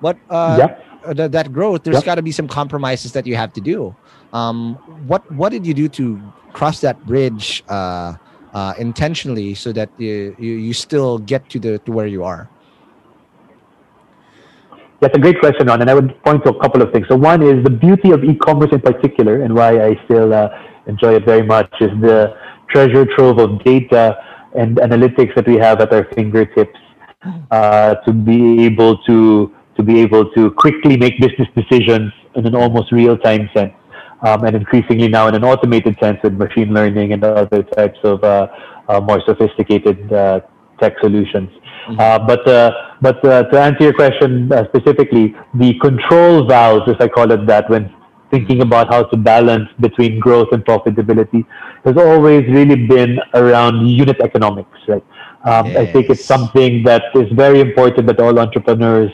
[0.02, 1.16] but uh, yep.
[1.16, 2.06] th- that growth, there's yep.
[2.06, 3.96] got to be some compromises that you have to do.
[4.32, 4.76] Um,
[5.08, 6.20] what what did you do to
[6.54, 8.14] cross that bridge uh,
[8.54, 12.50] uh, intentionally so that you, you, you still get to the to where you are?
[15.02, 17.08] That's a great question, Ron, and I would point to a couple of things.
[17.10, 20.48] So one is the beauty of e-commerce in particular, and why I still uh,
[20.88, 22.38] enjoy it very much is the
[22.70, 24.18] treasure trove of data
[24.56, 26.80] and analytics that we have at our fingertips
[27.52, 32.56] uh, to be able to to be able to quickly make business decisions in an
[32.56, 33.74] almost real time sense,
[34.22, 38.24] um, and increasingly now in an automated sense with machine learning and other types of
[38.24, 38.48] uh,
[38.88, 40.42] uh, more sophisticated uh,
[40.80, 41.50] tech solutions.
[41.50, 42.00] Mm-hmm.
[42.00, 42.72] Uh, but uh,
[43.02, 47.94] but to answer your question specifically, the control valves, as I call it that, when
[48.32, 51.46] thinking about how to balance between growth and profitability,
[51.86, 55.06] has always really been around unit economics, right?
[55.44, 55.78] Um, yes.
[55.78, 59.12] I think it's something that is very important that all entrepreneurs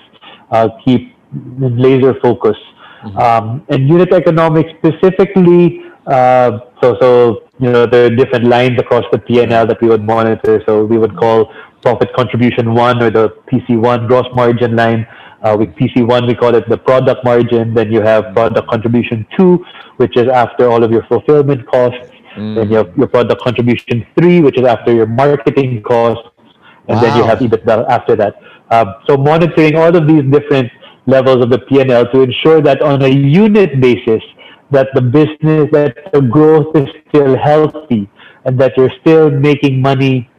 [0.52, 1.16] uh, keep
[1.60, 2.58] laser focus.
[3.04, 3.18] Mm-hmm.
[3.18, 9.06] Um, and unit economics specifically, uh, so so you know there are different lines across
[9.12, 10.62] the P&L that we would monitor.
[10.66, 11.52] So we would call
[11.82, 15.08] profit contribution one or the PC1 gross margin line.
[15.42, 17.74] Uh, with PC1, we call it the product margin.
[17.74, 19.66] Then you have product contribution two,
[19.96, 22.12] which is after all of your fulfillment costs.
[22.40, 22.56] Mm.
[22.56, 26.28] Then you have your product contribution three, which is after your marketing costs,
[26.88, 27.02] and wow.
[27.02, 28.36] then you have EBITDA after that.
[28.70, 30.72] Uh, so monitoring all of these different
[31.06, 34.22] levels of the P&L to ensure that on a unit basis,
[34.72, 38.10] that the business, that the growth is still healthy,
[38.46, 40.30] and that you're still making money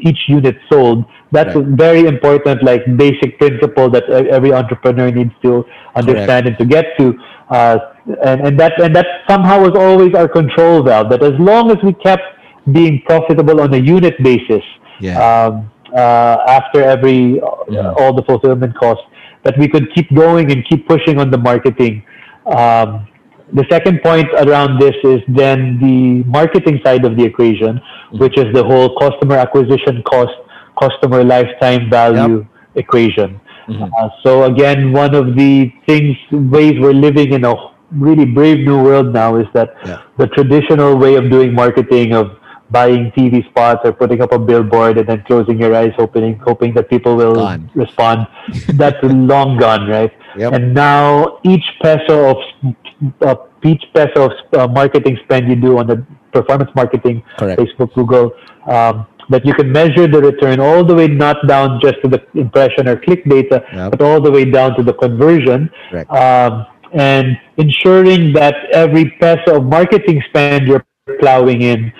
[0.00, 1.04] each unit sold.
[1.32, 1.66] That's right.
[1.66, 6.46] a very important, like basic principle that every entrepreneur needs to understand Correct.
[6.48, 7.14] and to get to.
[7.50, 7.78] Uh,
[8.24, 11.10] and, and that and that somehow was always our control valve.
[11.10, 12.22] That as long as we kept
[12.72, 14.62] being profitable on a unit basis,
[15.00, 15.18] yeah.
[15.18, 19.04] um, uh, after every uh, all the fulfillment costs,
[19.44, 22.04] that we could keep going and keep pushing on the marketing.
[22.46, 23.08] Um,
[23.52, 27.80] the second point around this is then the marketing side of the equation,
[28.12, 30.34] which is the whole customer acquisition cost,
[30.80, 32.46] customer lifetime value yep.
[32.74, 33.40] equation.
[33.68, 33.84] Mm-hmm.
[33.84, 37.54] Uh, so again, one of the things, ways we're living in a
[37.92, 40.02] really brave new world now is that yeah.
[40.18, 42.38] the traditional way of doing marketing of
[42.70, 46.74] buying TV spots or putting up a billboard and then closing your eyes, hoping hoping
[46.74, 47.70] that people will gone.
[47.74, 48.26] respond.
[48.74, 50.12] That's long gone, right?
[50.36, 50.52] Yep.
[50.52, 52.74] And now each peso of
[53.20, 53.34] uh,
[53.64, 57.60] each peso of uh, marketing spend you do on the performance marketing, Correct.
[57.60, 58.32] Facebook, Google,
[58.66, 62.24] um, that you can measure the return all the way not down just to the
[62.34, 63.90] impression or click data, yep.
[63.90, 65.70] but all the way down to the conversion.
[66.10, 70.86] Um, and ensuring that every peso of marketing spend you're
[71.20, 71.92] plowing in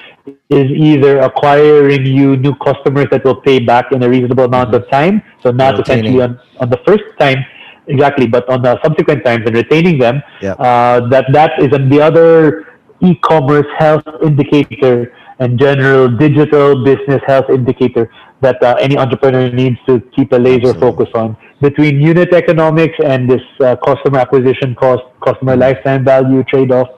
[0.51, 4.85] is either acquiring you new customers that will pay back in a reasonable amount mm-hmm.
[4.85, 5.23] of time.
[5.43, 7.45] So not essentially on, on the first time,
[7.89, 10.23] exactly, but on the subsequent times and retaining them.
[10.59, 12.67] Uh, that that is the other
[13.01, 18.11] e-commerce health indicator and general digital business health indicator
[18.41, 20.81] that uh, any entrepreneur needs to keep a laser Absolutely.
[20.81, 25.63] focus on between unit economics and this uh, customer acquisition cost, customer mm-hmm.
[25.63, 26.89] lifetime value trade-off.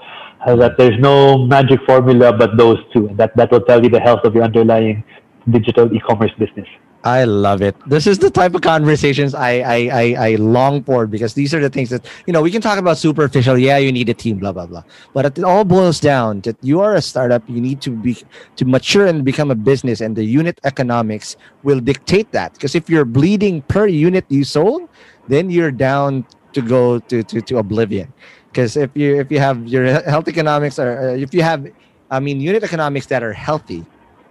[0.46, 3.10] Uh, that there's no magic formula but those two.
[3.14, 5.02] That that will tell you the health of your underlying
[5.50, 6.68] digital e-commerce business.
[7.04, 7.76] I love it.
[7.86, 11.60] This is the type of conversations I, I, I I long for because these are
[11.60, 13.56] the things that you know we can talk about superficial.
[13.56, 14.82] Yeah, you need a team, blah blah blah.
[15.14, 17.46] But it all boils down that you are a startup.
[17.48, 18.18] You need to be
[18.56, 22.54] to mature and become a business, and the unit economics will dictate that.
[22.54, 24.88] Because if you're bleeding per unit you sold,
[25.28, 28.12] then you're down to go to to, to oblivion.
[28.50, 31.62] Because if you if you have your health economics or uh, if you have,
[32.10, 33.86] I mean, unit economics that are healthy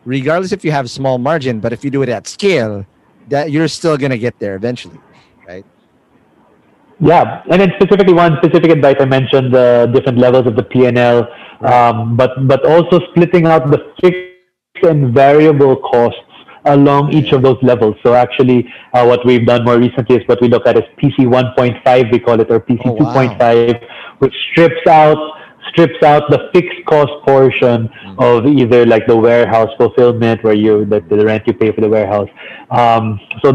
[0.07, 2.85] regardless if you have small margin, but if you do it at scale,
[3.27, 4.97] that you're still gonna get there eventually,
[5.45, 5.65] right?
[6.99, 11.27] Yeah, and then specifically one specific advice I mentioned the different levels of the PNL,
[11.61, 16.21] um, but but also splitting out the fixed and variable costs
[16.65, 17.95] along each of those levels.
[18.03, 21.19] So actually, uh, what we've done more recently is what we look at is PC
[21.19, 23.87] 1.5, we call it, or PC oh, 2.5, wow.
[24.19, 25.36] which strips out
[25.77, 28.19] strips out the fixed cost portion mm-hmm.
[28.19, 31.89] of either like the warehouse fulfillment where you the, the rent you pay for the
[31.89, 32.29] warehouse.
[32.71, 33.49] Um, so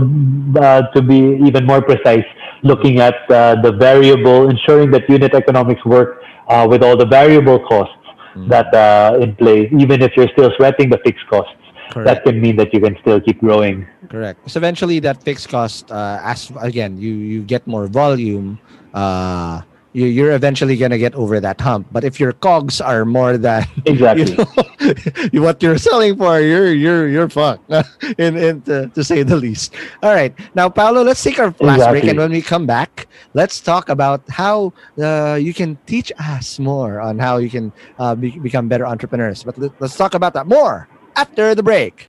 [0.62, 2.24] uh, to be even more precise,
[2.62, 7.58] looking at uh, the variable, ensuring that unit economics work uh, with all the variable
[7.66, 8.48] costs mm-hmm.
[8.48, 11.54] that uh, in play, even if you're still sweating the fixed costs.
[11.90, 12.06] Correct.
[12.06, 13.86] That can mean that you can still keep growing.
[14.08, 14.48] Correct.
[14.48, 18.58] So eventually, that fixed cost, uh, as again, you you get more volume.
[18.94, 19.60] Uh,
[19.93, 21.86] you're eventually gonna get over that hump.
[21.93, 26.72] But if your cogs are more than exactly you know, what you're selling for, you're
[26.72, 27.70] you're you're fucked.
[28.18, 29.74] in in to, to, say the least.
[30.03, 32.01] All right, now Paolo, let's take our last exactly.
[32.01, 36.59] break, and when we come back, let's talk about how uh, you can teach us
[36.59, 39.43] more on how you can uh, be, become better entrepreneurs.
[39.43, 42.09] But let, let's talk about that more after the break.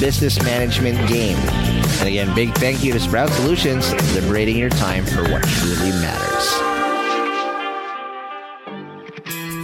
[0.00, 1.38] business management game.
[1.98, 6.65] And again, big thank you to Sprout Solutions, liberating your time for what truly matters.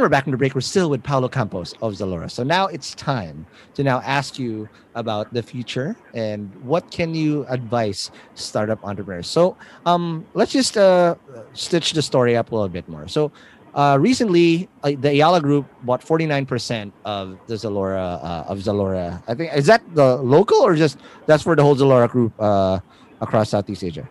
[0.00, 0.54] And we're back from the break.
[0.54, 2.30] We're still with Paolo Campos of Zalora.
[2.30, 3.44] So now it's time
[3.74, 9.26] to now ask you about the future and what can you advise startup entrepreneurs.
[9.26, 11.16] So um, let's just uh,
[11.52, 13.08] stitch the story up a little bit more.
[13.08, 13.30] So
[13.74, 19.22] uh, recently, uh, the Ayala Group bought 49% of the Zalora uh, of Zalora.
[19.28, 20.96] I think is that the local or just
[21.26, 22.80] that's for the whole Zalora Group uh,
[23.20, 24.08] across Southeast Asia.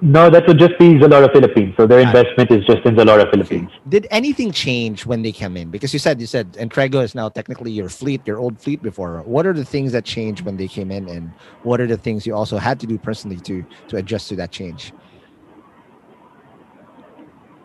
[0.00, 1.74] No, that would just be Zalora Philippines.
[1.76, 3.70] So their investment is just in Zalora Philippines.
[3.88, 5.70] Did anything change when they came in?
[5.70, 9.22] Because you said you said Entrego is now technically your fleet, your old fleet before.
[9.22, 11.32] What are the things that changed when they came in, and
[11.64, 14.52] what are the things you also had to do personally to to adjust to that
[14.52, 14.92] change?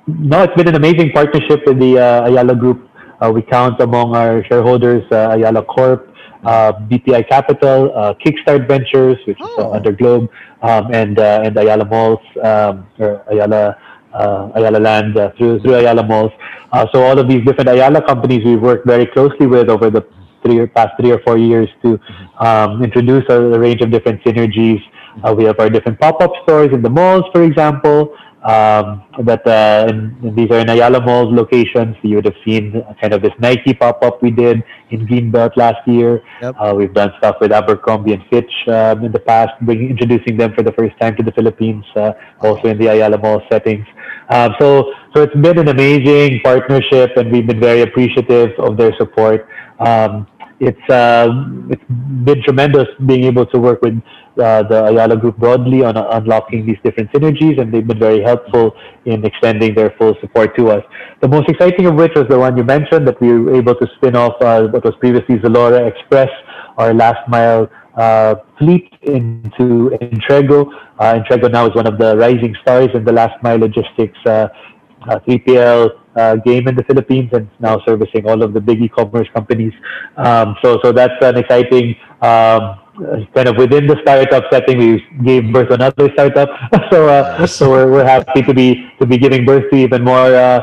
[0.07, 2.89] No, it's been an amazing partnership with the uh, Ayala Group.
[3.21, 6.12] Uh, we count among our shareholders uh, Ayala Corp,
[6.45, 9.73] uh, BPI Capital, uh, Kickstart Ventures, which is uh, Oh.
[9.73, 10.29] under Globe,
[10.61, 13.77] um, and uh, and Ayala Malls um, or Ayala
[14.13, 16.31] uh, Ayala Land uh, through through Ayala Malls.
[16.71, 20.01] Uh, so all of these different Ayala companies we've worked very closely with over the
[20.43, 21.99] three or past three or four years to
[22.39, 24.81] um, introduce a, a range of different synergies.
[25.23, 28.13] Uh, we have our different pop-up stores in the malls, for example.
[28.43, 31.95] Um, that uh, in, in these are in Ayala Malls locations.
[32.01, 36.21] You would have seen kind of this Nike pop-up we did in Greenbelt last year.
[36.41, 36.55] Yep.
[36.59, 40.53] Uh, we've done stuff with Abercrombie and Fitch um, in the past, bringing introducing them
[40.53, 43.85] for the first time to the Philippines, uh, also in the Ayala Mall settings.
[44.29, 48.93] Um, so, so it's been an amazing partnership, and we've been very appreciative of their
[48.97, 49.47] support.
[49.79, 50.27] Um,
[50.59, 51.27] it's uh,
[51.69, 51.83] it's
[52.23, 54.01] been tremendous being able to work with
[54.39, 58.21] uh, the Ayala Group broadly on uh, unlocking these different synergies, and they've been very
[58.21, 58.75] helpful
[59.05, 60.83] in extending their full support to us.
[61.21, 63.87] The most exciting of which was the one you mentioned that we were able to
[63.95, 66.29] spin off uh, what was previously Zalora Express,
[66.77, 70.71] our last mile uh, fleet into Entrego.
[70.99, 74.47] Uh, Entrego now is one of the rising stars in the last mile logistics uh,
[75.09, 79.27] uh, 3PL uh, game in the Philippines and now servicing all of the big e-commerce
[79.33, 79.73] companies.
[80.17, 84.77] Um, so, so that's an exciting um, uh, kind of within the startup setting.
[84.77, 86.49] We gave birth to another startup,
[86.91, 90.35] so uh, so we're, we're happy to be to be giving birth to even more
[90.35, 90.59] uh,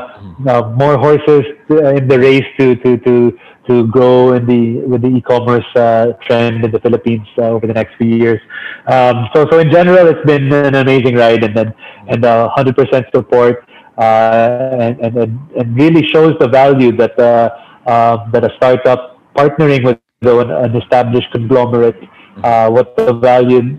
[0.47, 3.37] uh, more horses in the race to to to
[3.67, 7.73] to grow in the with the e-commerce uh, trend in the Philippines uh, over the
[7.73, 8.41] next few years.
[8.87, 11.73] Um, so so in general, it's been an amazing ride, and then
[12.07, 13.70] and uh, 100% support, uh,
[14.01, 17.49] and, and and and really shows the value that uh,
[17.85, 21.97] uh, that a startup partnering with an, an established conglomerate,
[22.43, 23.77] uh, what the value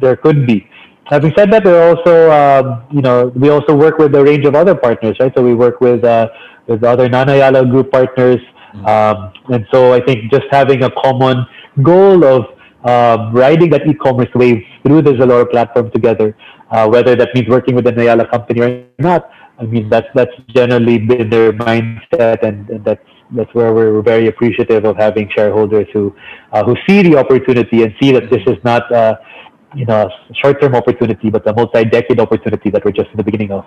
[0.00, 0.68] there could be.
[1.06, 4.54] Having said that, there also, um, you know, we also work with a range of
[4.54, 5.32] other partners, right?
[5.36, 6.28] So we work with uh,
[6.66, 8.38] with other non-Ayala group partners,
[8.86, 11.44] um, and so I think just having a common
[11.82, 12.44] goal of
[12.84, 16.36] um, riding that e-commerce wave through the Zalora platform together,
[16.70, 19.30] uh, whether that means working with an Ayala company or not.
[19.58, 24.26] I mean, that's that's generally been their mindset, and, and that's that's where we're very
[24.28, 26.14] appreciative of having shareholders who
[26.52, 29.16] uh, who see the opportunity and see that this is not uh,
[29.74, 33.52] you know a short-term opportunity, but a multi-decade opportunity that we're just in the beginning
[33.52, 33.66] of.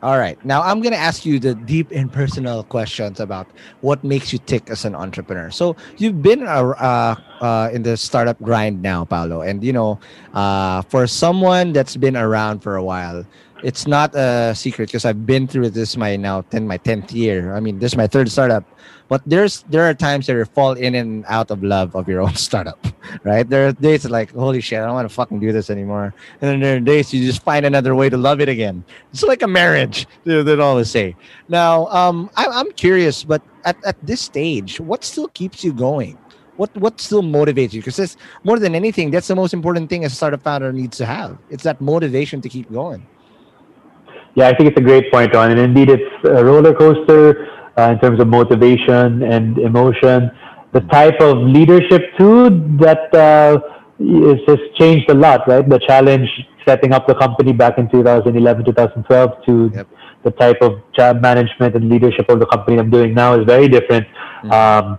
[0.00, 0.38] All right.
[0.44, 3.48] Now I'm gonna ask you the deep and personal questions about
[3.80, 5.50] what makes you tick as an entrepreneur.
[5.50, 9.98] So you've been uh, uh, uh, in the startup grind now, Paolo, and you know,
[10.34, 13.26] uh, for someone that's been around for a while,
[13.64, 17.54] it's not a secret because I've been through this my now ten my tenth year.
[17.54, 18.62] I mean, this is my third startup,
[19.08, 22.20] but there's there are times that you fall in and out of love of your
[22.20, 22.78] own startup,
[23.24, 23.48] right?
[23.48, 26.50] There are days like holy shit, I don't want to fucking do this anymore, and
[26.50, 28.84] then there are days you just find another way to love it again.
[29.12, 31.16] It's like a marriage, they they always say.
[31.48, 36.18] Now, um, I, I'm curious, but at, at this stage, what still keeps you going?
[36.56, 37.80] What what still motivates you?
[37.80, 41.38] Because more than anything, that's the most important thing a startup founder needs to have.
[41.50, 43.06] It's that motivation to keep going.
[44.34, 45.50] Yeah, I think it's a great point, Ron.
[45.50, 50.30] And indeed, it's a roller coaster uh, in terms of motivation and emotion.
[50.72, 52.50] The type of leadership, too,
[52.80, 53.60] that uh,
[53.98, 55.66] is, has changed a lot, right?
[55.66, 56.28] The challenge
[56.66, 59.86] setting up the company back in 2011, 2012 to Yep.
[60.24, 63.68] the type of job management and leadership of the company I'm doing now is very
[63.68, 64.06] different.
[64.52, 64.98] Um,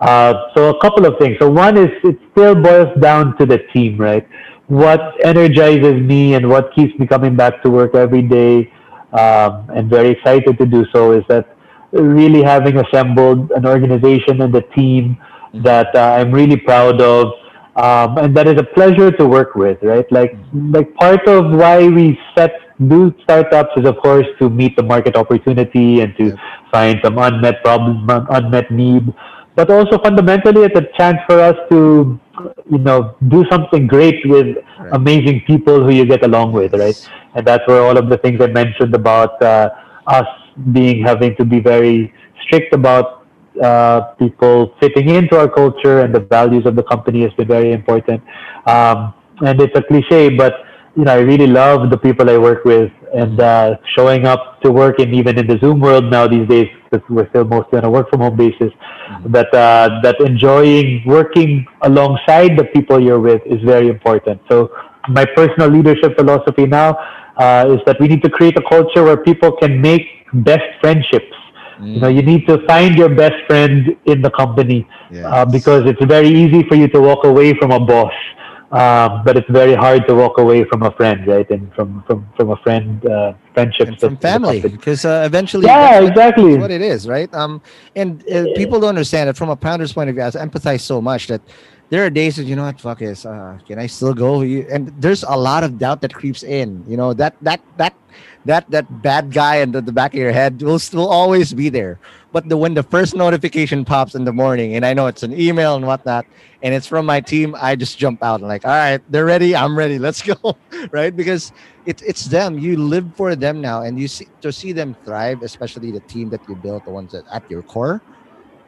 [0.00, 1.36] uh, so a couple of things.
[1.40, 4.26] So one is it still boils down to the team, right?
[4.68, 8.72] What energizes me and what keeps me coming back to work every day,
[9.12, 11.57] um, and very excited to do so, is that
[11.92, 15.16] really having assembled an organization and a team
[15.54, 17.32] that uh, I'm really proud of.
[17.78, 20.10] um, and that is a pleasure to work with, right?
[20.10, 22.52] Like, like part of why we set
[22.88, 26.36] do startups is of course to meet the market opportunity and to
[26.72, 29.12] find some unmet problem, unmet need,
[29.54, 32.18] but also fundamentally it's a chance for us to,
[32.70, 34.56] you know, do something great with
[34.92, 36.98] amazing people who you get along with, right?
[37.34, 39.70] And that's where all of the things I mentioned about uh,
[40.06, 40.26] us
[40.72, 43.26] being having to be very strict about
[43.62, 47.72] uh, people fitting into our culture and the values of the company has been very
[47.72, 48.22] important.
[48.66, 50.54] Um, and it's a cliche, but
[50.96, 54.72] you know, I really love the people I work with and uh, showing up to
[54.72, 57.84] work and even in the Zoom world now these days, because we're still mostly on
[57.84, 59.32] a work from home basis, mm-hmm.
[59.32, 64.40] that, uh, that enjoying working alongside the people you're with is very important.
[64.50, 64.72] So
[65.08, 66.98] my personal leadership philosophy now
[67.38, 71.34] uh, is that we need to create a culture where people can make best friendships
[71.80, 71.94] Mm.
[71.94, 75.24] You know, you need to find your best friend in the company yes.
[75.24, 78.12] uh, because it's very easy for you to walk away from a boss,
[78.72, 81.48] um, but it's very hard to walk away from a friend, right?
[81.50, 86.58] And from from from a friend, uh, friendship, from family, because uh, eventually, yeah, exactly,
[86.58, 87.32] what it is, right?
[87.32, 87.62] Um,
[87.94, 90.24] and uh, people don't understand it from a founder's point of view.
[90.24, 91.42] I empathize so much that
[91.90, 94.88] there are days that you know what fuck is uh, can I still go and
[95.00, 97.94] there's a lot of doubt that creeps in you know that that that
[98.44, 101.68] that that bad guy in the, the back of your head will still always be
[101.68, 101.98] there.
[102.32, 105.38] But the when the first notification pops in the morning, and I know it's an
[105.38, 106.26] email and whatnot,
[106.62, 109.56] and it's from my team, I just jump out and like, all right, they're ready,
[109.56, 110.56] I'm ready, let's go,
[110.90, 111.14] right?
[111.14, 111.52] Because
[111.86, 112.58] it's it's them.
[112.58, 116.30] You live for them now, and you see to see them thrive, especially the team
[116.30, 118.00] that you built, the ones that at your core.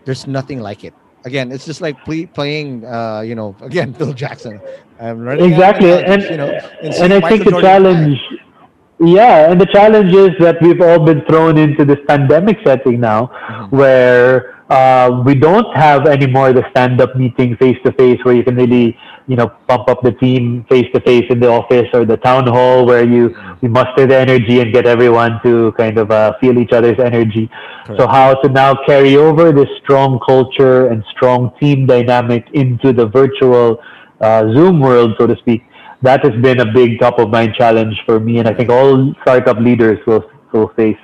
[0.04, 0.94] There's nothing like it
[1.24, 4.60] again, it's just like play, playing, uh, you know, again, Phil Jackson.
[5.00, 6.50] I'm exactly, and you know,
[6.82, 8.18] and, and I think the challenge,
[9.00, 13.26] yeah, and the challenge is that we've all been thrown into this pandemic setting now,
[13.26, 13.76] mm-hmm.
[13.76, 18.56] where uh, we don't have anymore the stand-up meeting face to face, where you can
[18.56, 18.96] really,
[19.26, 22.46] you know, pump up the team face to face in the office or the town
[22.46, 26.58] hall, where you, you muster the energy and get everyone to kind of uh, feel
[26.58, 27.50] each other's energy.
[27.84, 28.00] Correct.
[28.00, 33.06] So how to now carry over this strong culture and strong team dynamic into the
[33.06, 33.82] virtual
[34.20, 35.64] uh, Zoom world, so to speak
[36.02, 39.14] that has been a big top of mind challenge for me, and I think all
[39.22, 40.96] startup leaders will will face.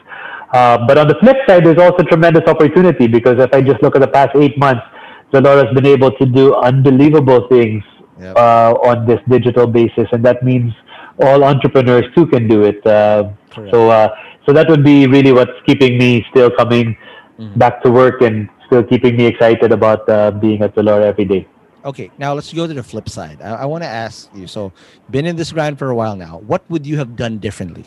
[0.56, 3.94] Uh, but on the flip side, there's also tremendous opportunity because if I just look
[3.94, 4.84] at the past eight months,
[5.30, 7.84] Zalora has been able to do unbelievable things
[8.18, 8.36] yep.
[8.36, 10.72] uh, on this digital basis, and that means
[11.20, 12.80] all entrepreneurs too can do it.
[12.86, 13.32] Uh,
[13.70, 14.08] so, uh,
[14.46, 16.96] so that would be really what's keeping me still coming
[17.38, 17.58] mm-hmm.
[17.58, 21.46] back to work and still keeping me excited about uh, being at Zalora every day.
[21.84, 23.42] Okay, now let's go to the flip side.
[23.42, 24.46] I, I want to ask you.
[24.46, 24.72] So,
[25.10, 26.38] been in this grind for a while now.
[26.38, 27.84] What would you have done differently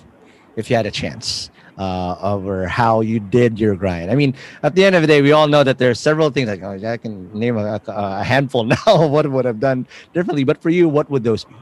[0.55, 1.49] if you had a chance?
[1.79, 4.11] Uh, over how you did your grind.
[4.11, 6.29] I mean, at the end of the day, we all know that there are several
[6.29, 6.49] things.
[6.49, 10.43] Like, oh, I can name a, a handful now of what would have done differently.
[10.43, 11.55] But for you, what would those be?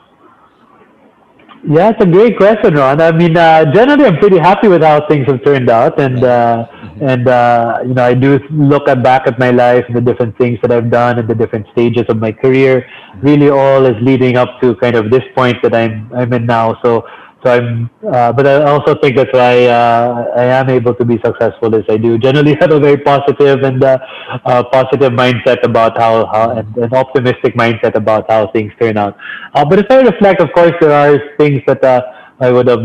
[1.65, 3.01] Yeah, it's a great question, Ron.
[3.01, 6.68] I mean, uh, generally, I'm pretty happy with how things have turned out, and uh,
[6.72, 7.03] mm-hmm.
[7.03, 10.38] and uh, you know, I do look at back at my life and the different
[10.38, 12.88] things that I've done and the different stages of my career.
[13.22, 16.80] Really, all is leading up to kind of this point that I'm I'm in now.
[16.82, 17.05] So
[17.43, 21.19] so I'm, uh, but I also think that's why uh, I am able to be
[21.23, 22.17] successful as I do.
[22.17, 23.99] Generally, have a very positive and uh,
[24.43, 29.17] uh, positive mindset about how, how and an optimistic mindset about how things turn out.
[29.53, 32.01] Uh, but if I reflect, of course, there are things that uh,
[32.39, 32.83] I would have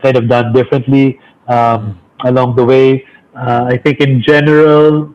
[0.00, 3.04] kind of done differently um, along the way.
[3.34, 5.14] I think in general,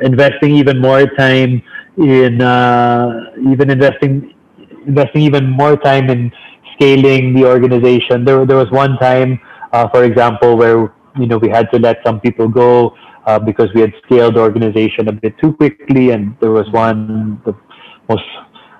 [0.00, 1.62] investing even more time
[1.98, 2.40] in
[3.50, 4.34] even investing
[4.86, 6.32] investing even more time in
[6.76, 8.24] scaling the organization.
[8.24, 9.40] There, there was one time,
[9.72, 12.94] uh, for example, where you know we had to let some people go
[13.26, 17.40] uh, because we had scaled the organization a bit too quickly, and there was one
[17.44, 17.54] the
[18.08, 18.24] most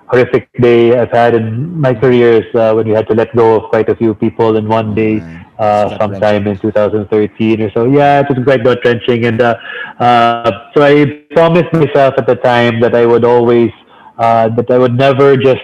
[0.09, 3.57] horrific day I've had in my career is uh, when we had to let go
[3.57, 5.21] of quite a few people in one day,
[5.59, 7.87] uh, sometime in 2013 or so.
[7.87, 9.57] Yeah, it was quite gut wrenching, and uh,
[9.99, 13.71] uh, so I promised myself at the time that I would always
[14.19, 15.63] uh, that I would never just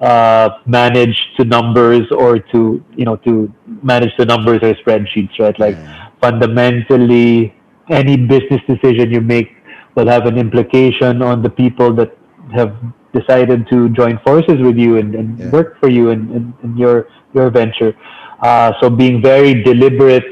[0.00, 5.58] uh, manage to numbers or to you know to manage the numbers or spreadsheets right
[5.58, 6.08] like yeah.
[6.20, 7.54] fundamentally
[7.90, 9.50] any business decision you make
[9.96, 12.16] will have an implication on the people that
[12.54, 12.74] have
[13.12, 15.50] decided to join forces with you and, and yeah.
[15.50, 17.94] work for you in your your venture
[18.42, 20.24] uh, so being very deliberate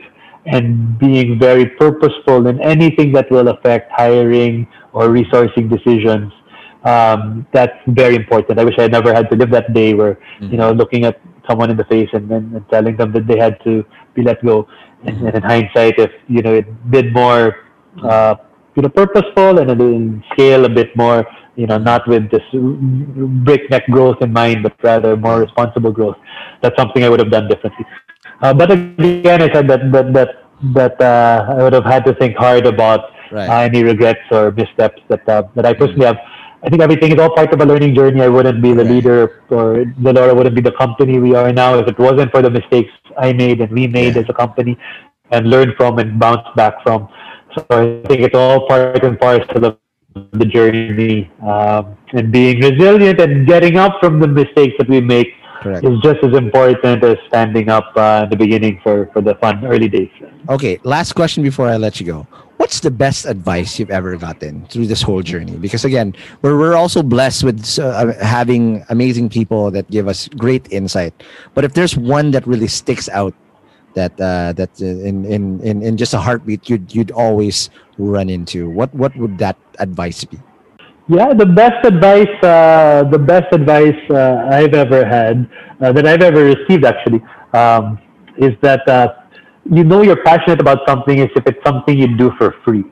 [0.47, 6.33] and being very purposeful in anything that will affect hiring or resourcing decisions
[6.89, 8.59] um, that's very important.
[8.59, 10.51] I wish I had never had to live that day where, mm-hmm.
[10.53, 13.39] you know, looking at someone in the face and, and, and, telling them that they
[13.39, 13.85] had to
[14.15, 14.67] be let go.
[15.05, 15.27] And, mm-hmm.
[15.27, 17.57] and in hindsight, if, you know, it did more,
[18.03, 18.35] uh,
[18.75, 21.27] you know, purposeful and it scale a bit more,
[21.57, 26.17] you know, not with this breakneck growth in mind, but rather more responsible growth.
[26.63, 27.87] That's something I would have done differently.
[28.41, 30.31] Uh, but again, I said that that that
[30.75, 33.01] that uh, I would have had to think hard about
[33.33, 33.49] right.
[33.49, 36.19] uh, any regrets or missteps that uh, that I personally have.
[36.63, 38.21] I think everything is all part of a learning journey.
[38.21, 38.91] I wouldn't be the right.
[38.91, 42.51] leader, or Zalora wouldn't be the company we are now if it wasn't for the
[42.51, 44.23] mistakes I made and we made yeah.
[44.23, 44.77] as a company,
[45.31, 47.09] and learn from and bounce back from.
[47.55, 49.79] So I think it's all part and parcel of
[50.33, 55.29] the journey um, and being resilient and getting up from the mistakes that we make
[55.61, 55.85] Correct.
[55.85, 59.65] is just as important as standing up uh, in the beginning for, for the fun
[59.65, 60.11] early days.
[60.49, 62.27] Okay, last question before I let you go.
[62.59, 65.57] What's the best advice you've ever gotten through this whole journey?
[65.57, 70.71] Because again, we're, we're also blessed with uh, having amazing people that give us great
[70.71, 71.15] insight.
[71.55, 73.33] But if there's one that really sticks out
[73.95, 78.69] that uh, that in, in in in just a heartbeat you'd you'd always run into
[78.69, 80.39] what what would that advice be
[81.09, 85.49] yeah the best advice uh, the best advice uh, i've ever had
[85.81, 87.21] uh, that i've ever received actually
[87.55, 87.99] um,
[88.37, 89.09] is that uh,
[89.71, 92.85] you know you're passionate about something is if it's something you do for free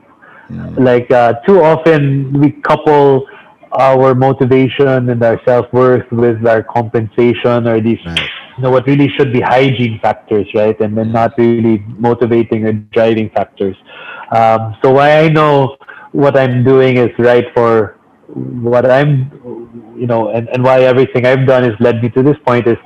[0.49, 0.79] mm.
[0.79, 3.27] like uh, too often we couple
[3.73, 9.09] our motivation and our self-worth with our compensation or these right you know, what really
[9.09, 10.79] should be hygiene factors, right?
[10.79, 13.77] And then not really motivating or driving factors.
[14.35, 15.77] Um, so why I know
[16.11, 17.97] what I'm doing is right for
[18.27, 22.37] what I'm, you know, and, and why everything I've done has led me to this
[22.45, 22.77] point is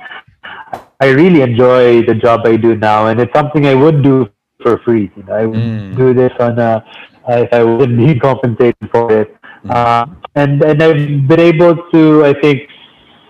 [1.02, 4.28] I really enjoy the job I do now, and it's something I would do
[4.62, 5.10] for free.
[5.16, 5.96] You know, I would mm.
[5.96, 6.84] do this on a,
[7.28, 9.36] if I wouldn't be compensated for it.
[9.64, 9.70] Mm.
[9.78, 12.68] Uh, and and I've been able to, I think,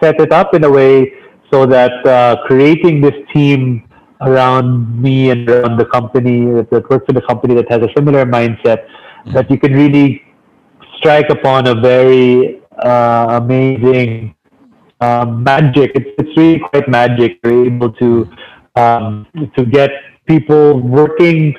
[0.02, 1.14] set it up in a way
[1.50, 3.88] so that uh, creating this team
[4.20, 8.26] around me and around the company that, works in a company that has a similar
[8.26, 9.32] mindset mm-hmm.
[9.32, 10.22] that you can really
[10.98, 14.34] strike upon a very uh, amazing
[15.02, 15.90] uh, magic.
[15.94, 17.38] It's, it's really quite magic.
[17.42, 18.10] You're able to
[18.76, 19.26] um,
[19.56, 19.90] to get
[20.26, 21.54] people working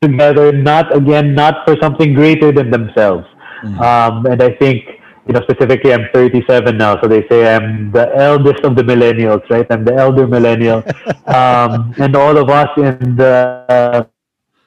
[0.00, 3.26] together, not again, not for something greater than themselves.
[3.64, 3.80] Mm-hmm.
[3.80, 4.84] Um, and I think
[5.26, 9.42] you know, specifically, I'm 37 now, so they say I'm the eldest of the millennials,
[9.50, 9.66] right?
[9.70, 10.84] I'm the elder millennial,
[11.26, 14.06] um, and all of us in the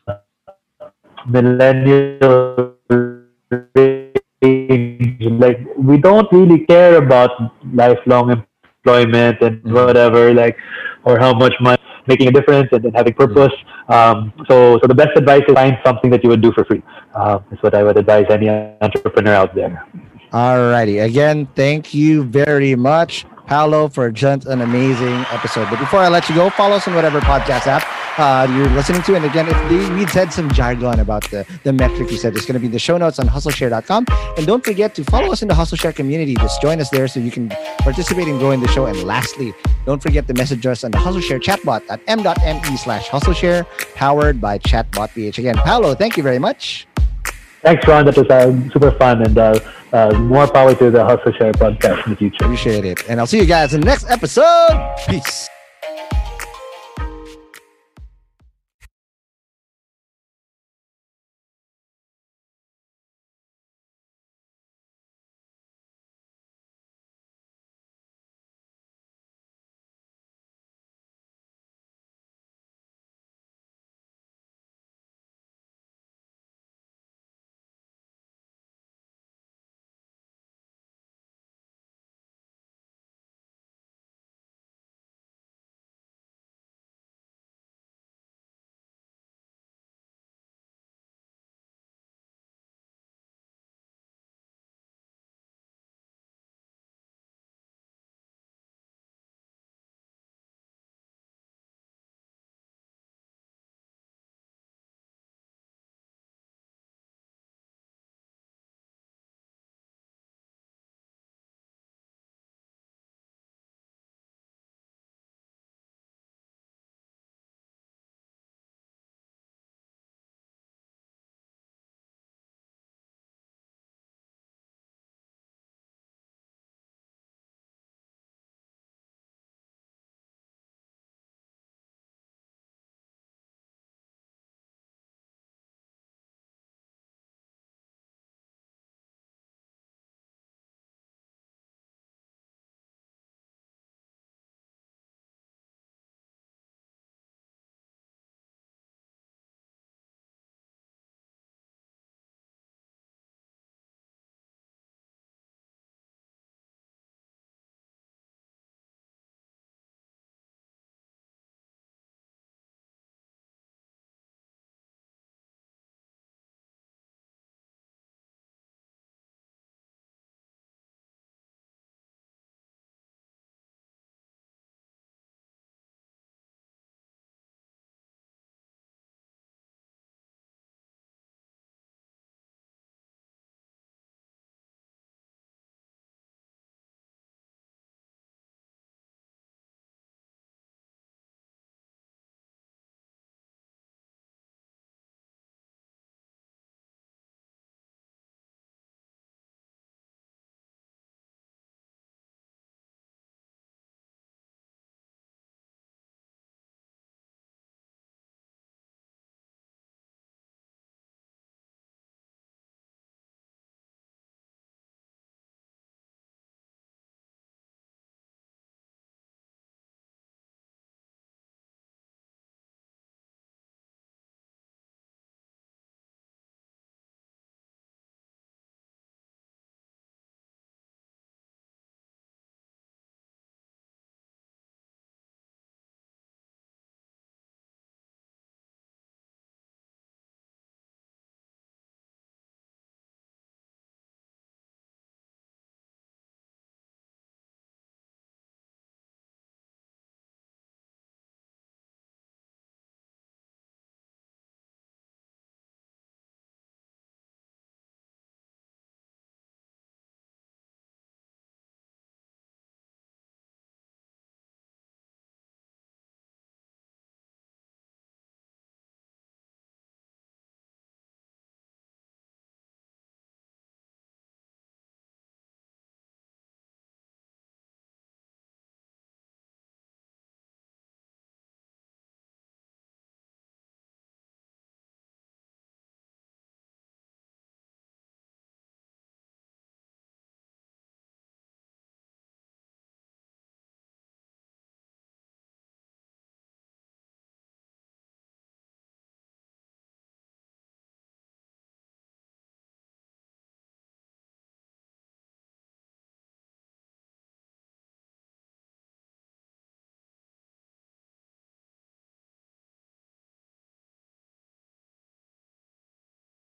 [0.10, 0.18] uh,
[1.26, 2.76] millennial
[4.42, 7.32] like we don't really care about
[7.74, 9.74] lifelong employment and mm-hmm.
[9.74, 10.58] whatever, like,
[11.04, 11.78] or how much money
[12.08, 13.54] making a difference and, and having purpose.
[13.90, 13.94] Mm-hmm.
[13.94, 16.82] Um, so, so the best advice is find something that you would do for free.
[17.14, 18.50] Uh, is what I would advise any
[18.82, 19.86] entrepreneur out there.
[20.32, 21.00] All righty.
[21.00, 25.68] Again, thank you very much, Paolo, for just an amazing episode.
[25.72, 27.84] But before I let you go, follow us on whatever podcast app
[28.20, 29.16] uh, you're listening to.
[29.16, 32.54] And again, if we said some jargon about the, the metric you said, it's going
[32.54, 34.06] to be in the show notes on hustleshare.com.
[34.38, 36.36] And don't forget to follow us in the HustleShare community.
[36.36, 38.86] Just join us there so you can participate in growing the show.
[38.86, 39.52] And lastly,
[39.86, 44.60] don't forget to message us on the HustleShare chatbot at m.me slash HustleShare, powered by
[44.60, 45.40] ChatbotPH.
[45.40, 46.88] Again, Paolo, thank you very much.
[47.62, 48.06] Thanks, Ron.
[48.06, 49.60] That was uh, super fun, and uh,
[49.92, 52.46] uh, more power to the Hustle Share podcast in the future.
[52.46, 53.10] Appreciate it.
[53.10, 54.96] And I'll see you guys in the next episode.
[55.08, 55.50] Peace.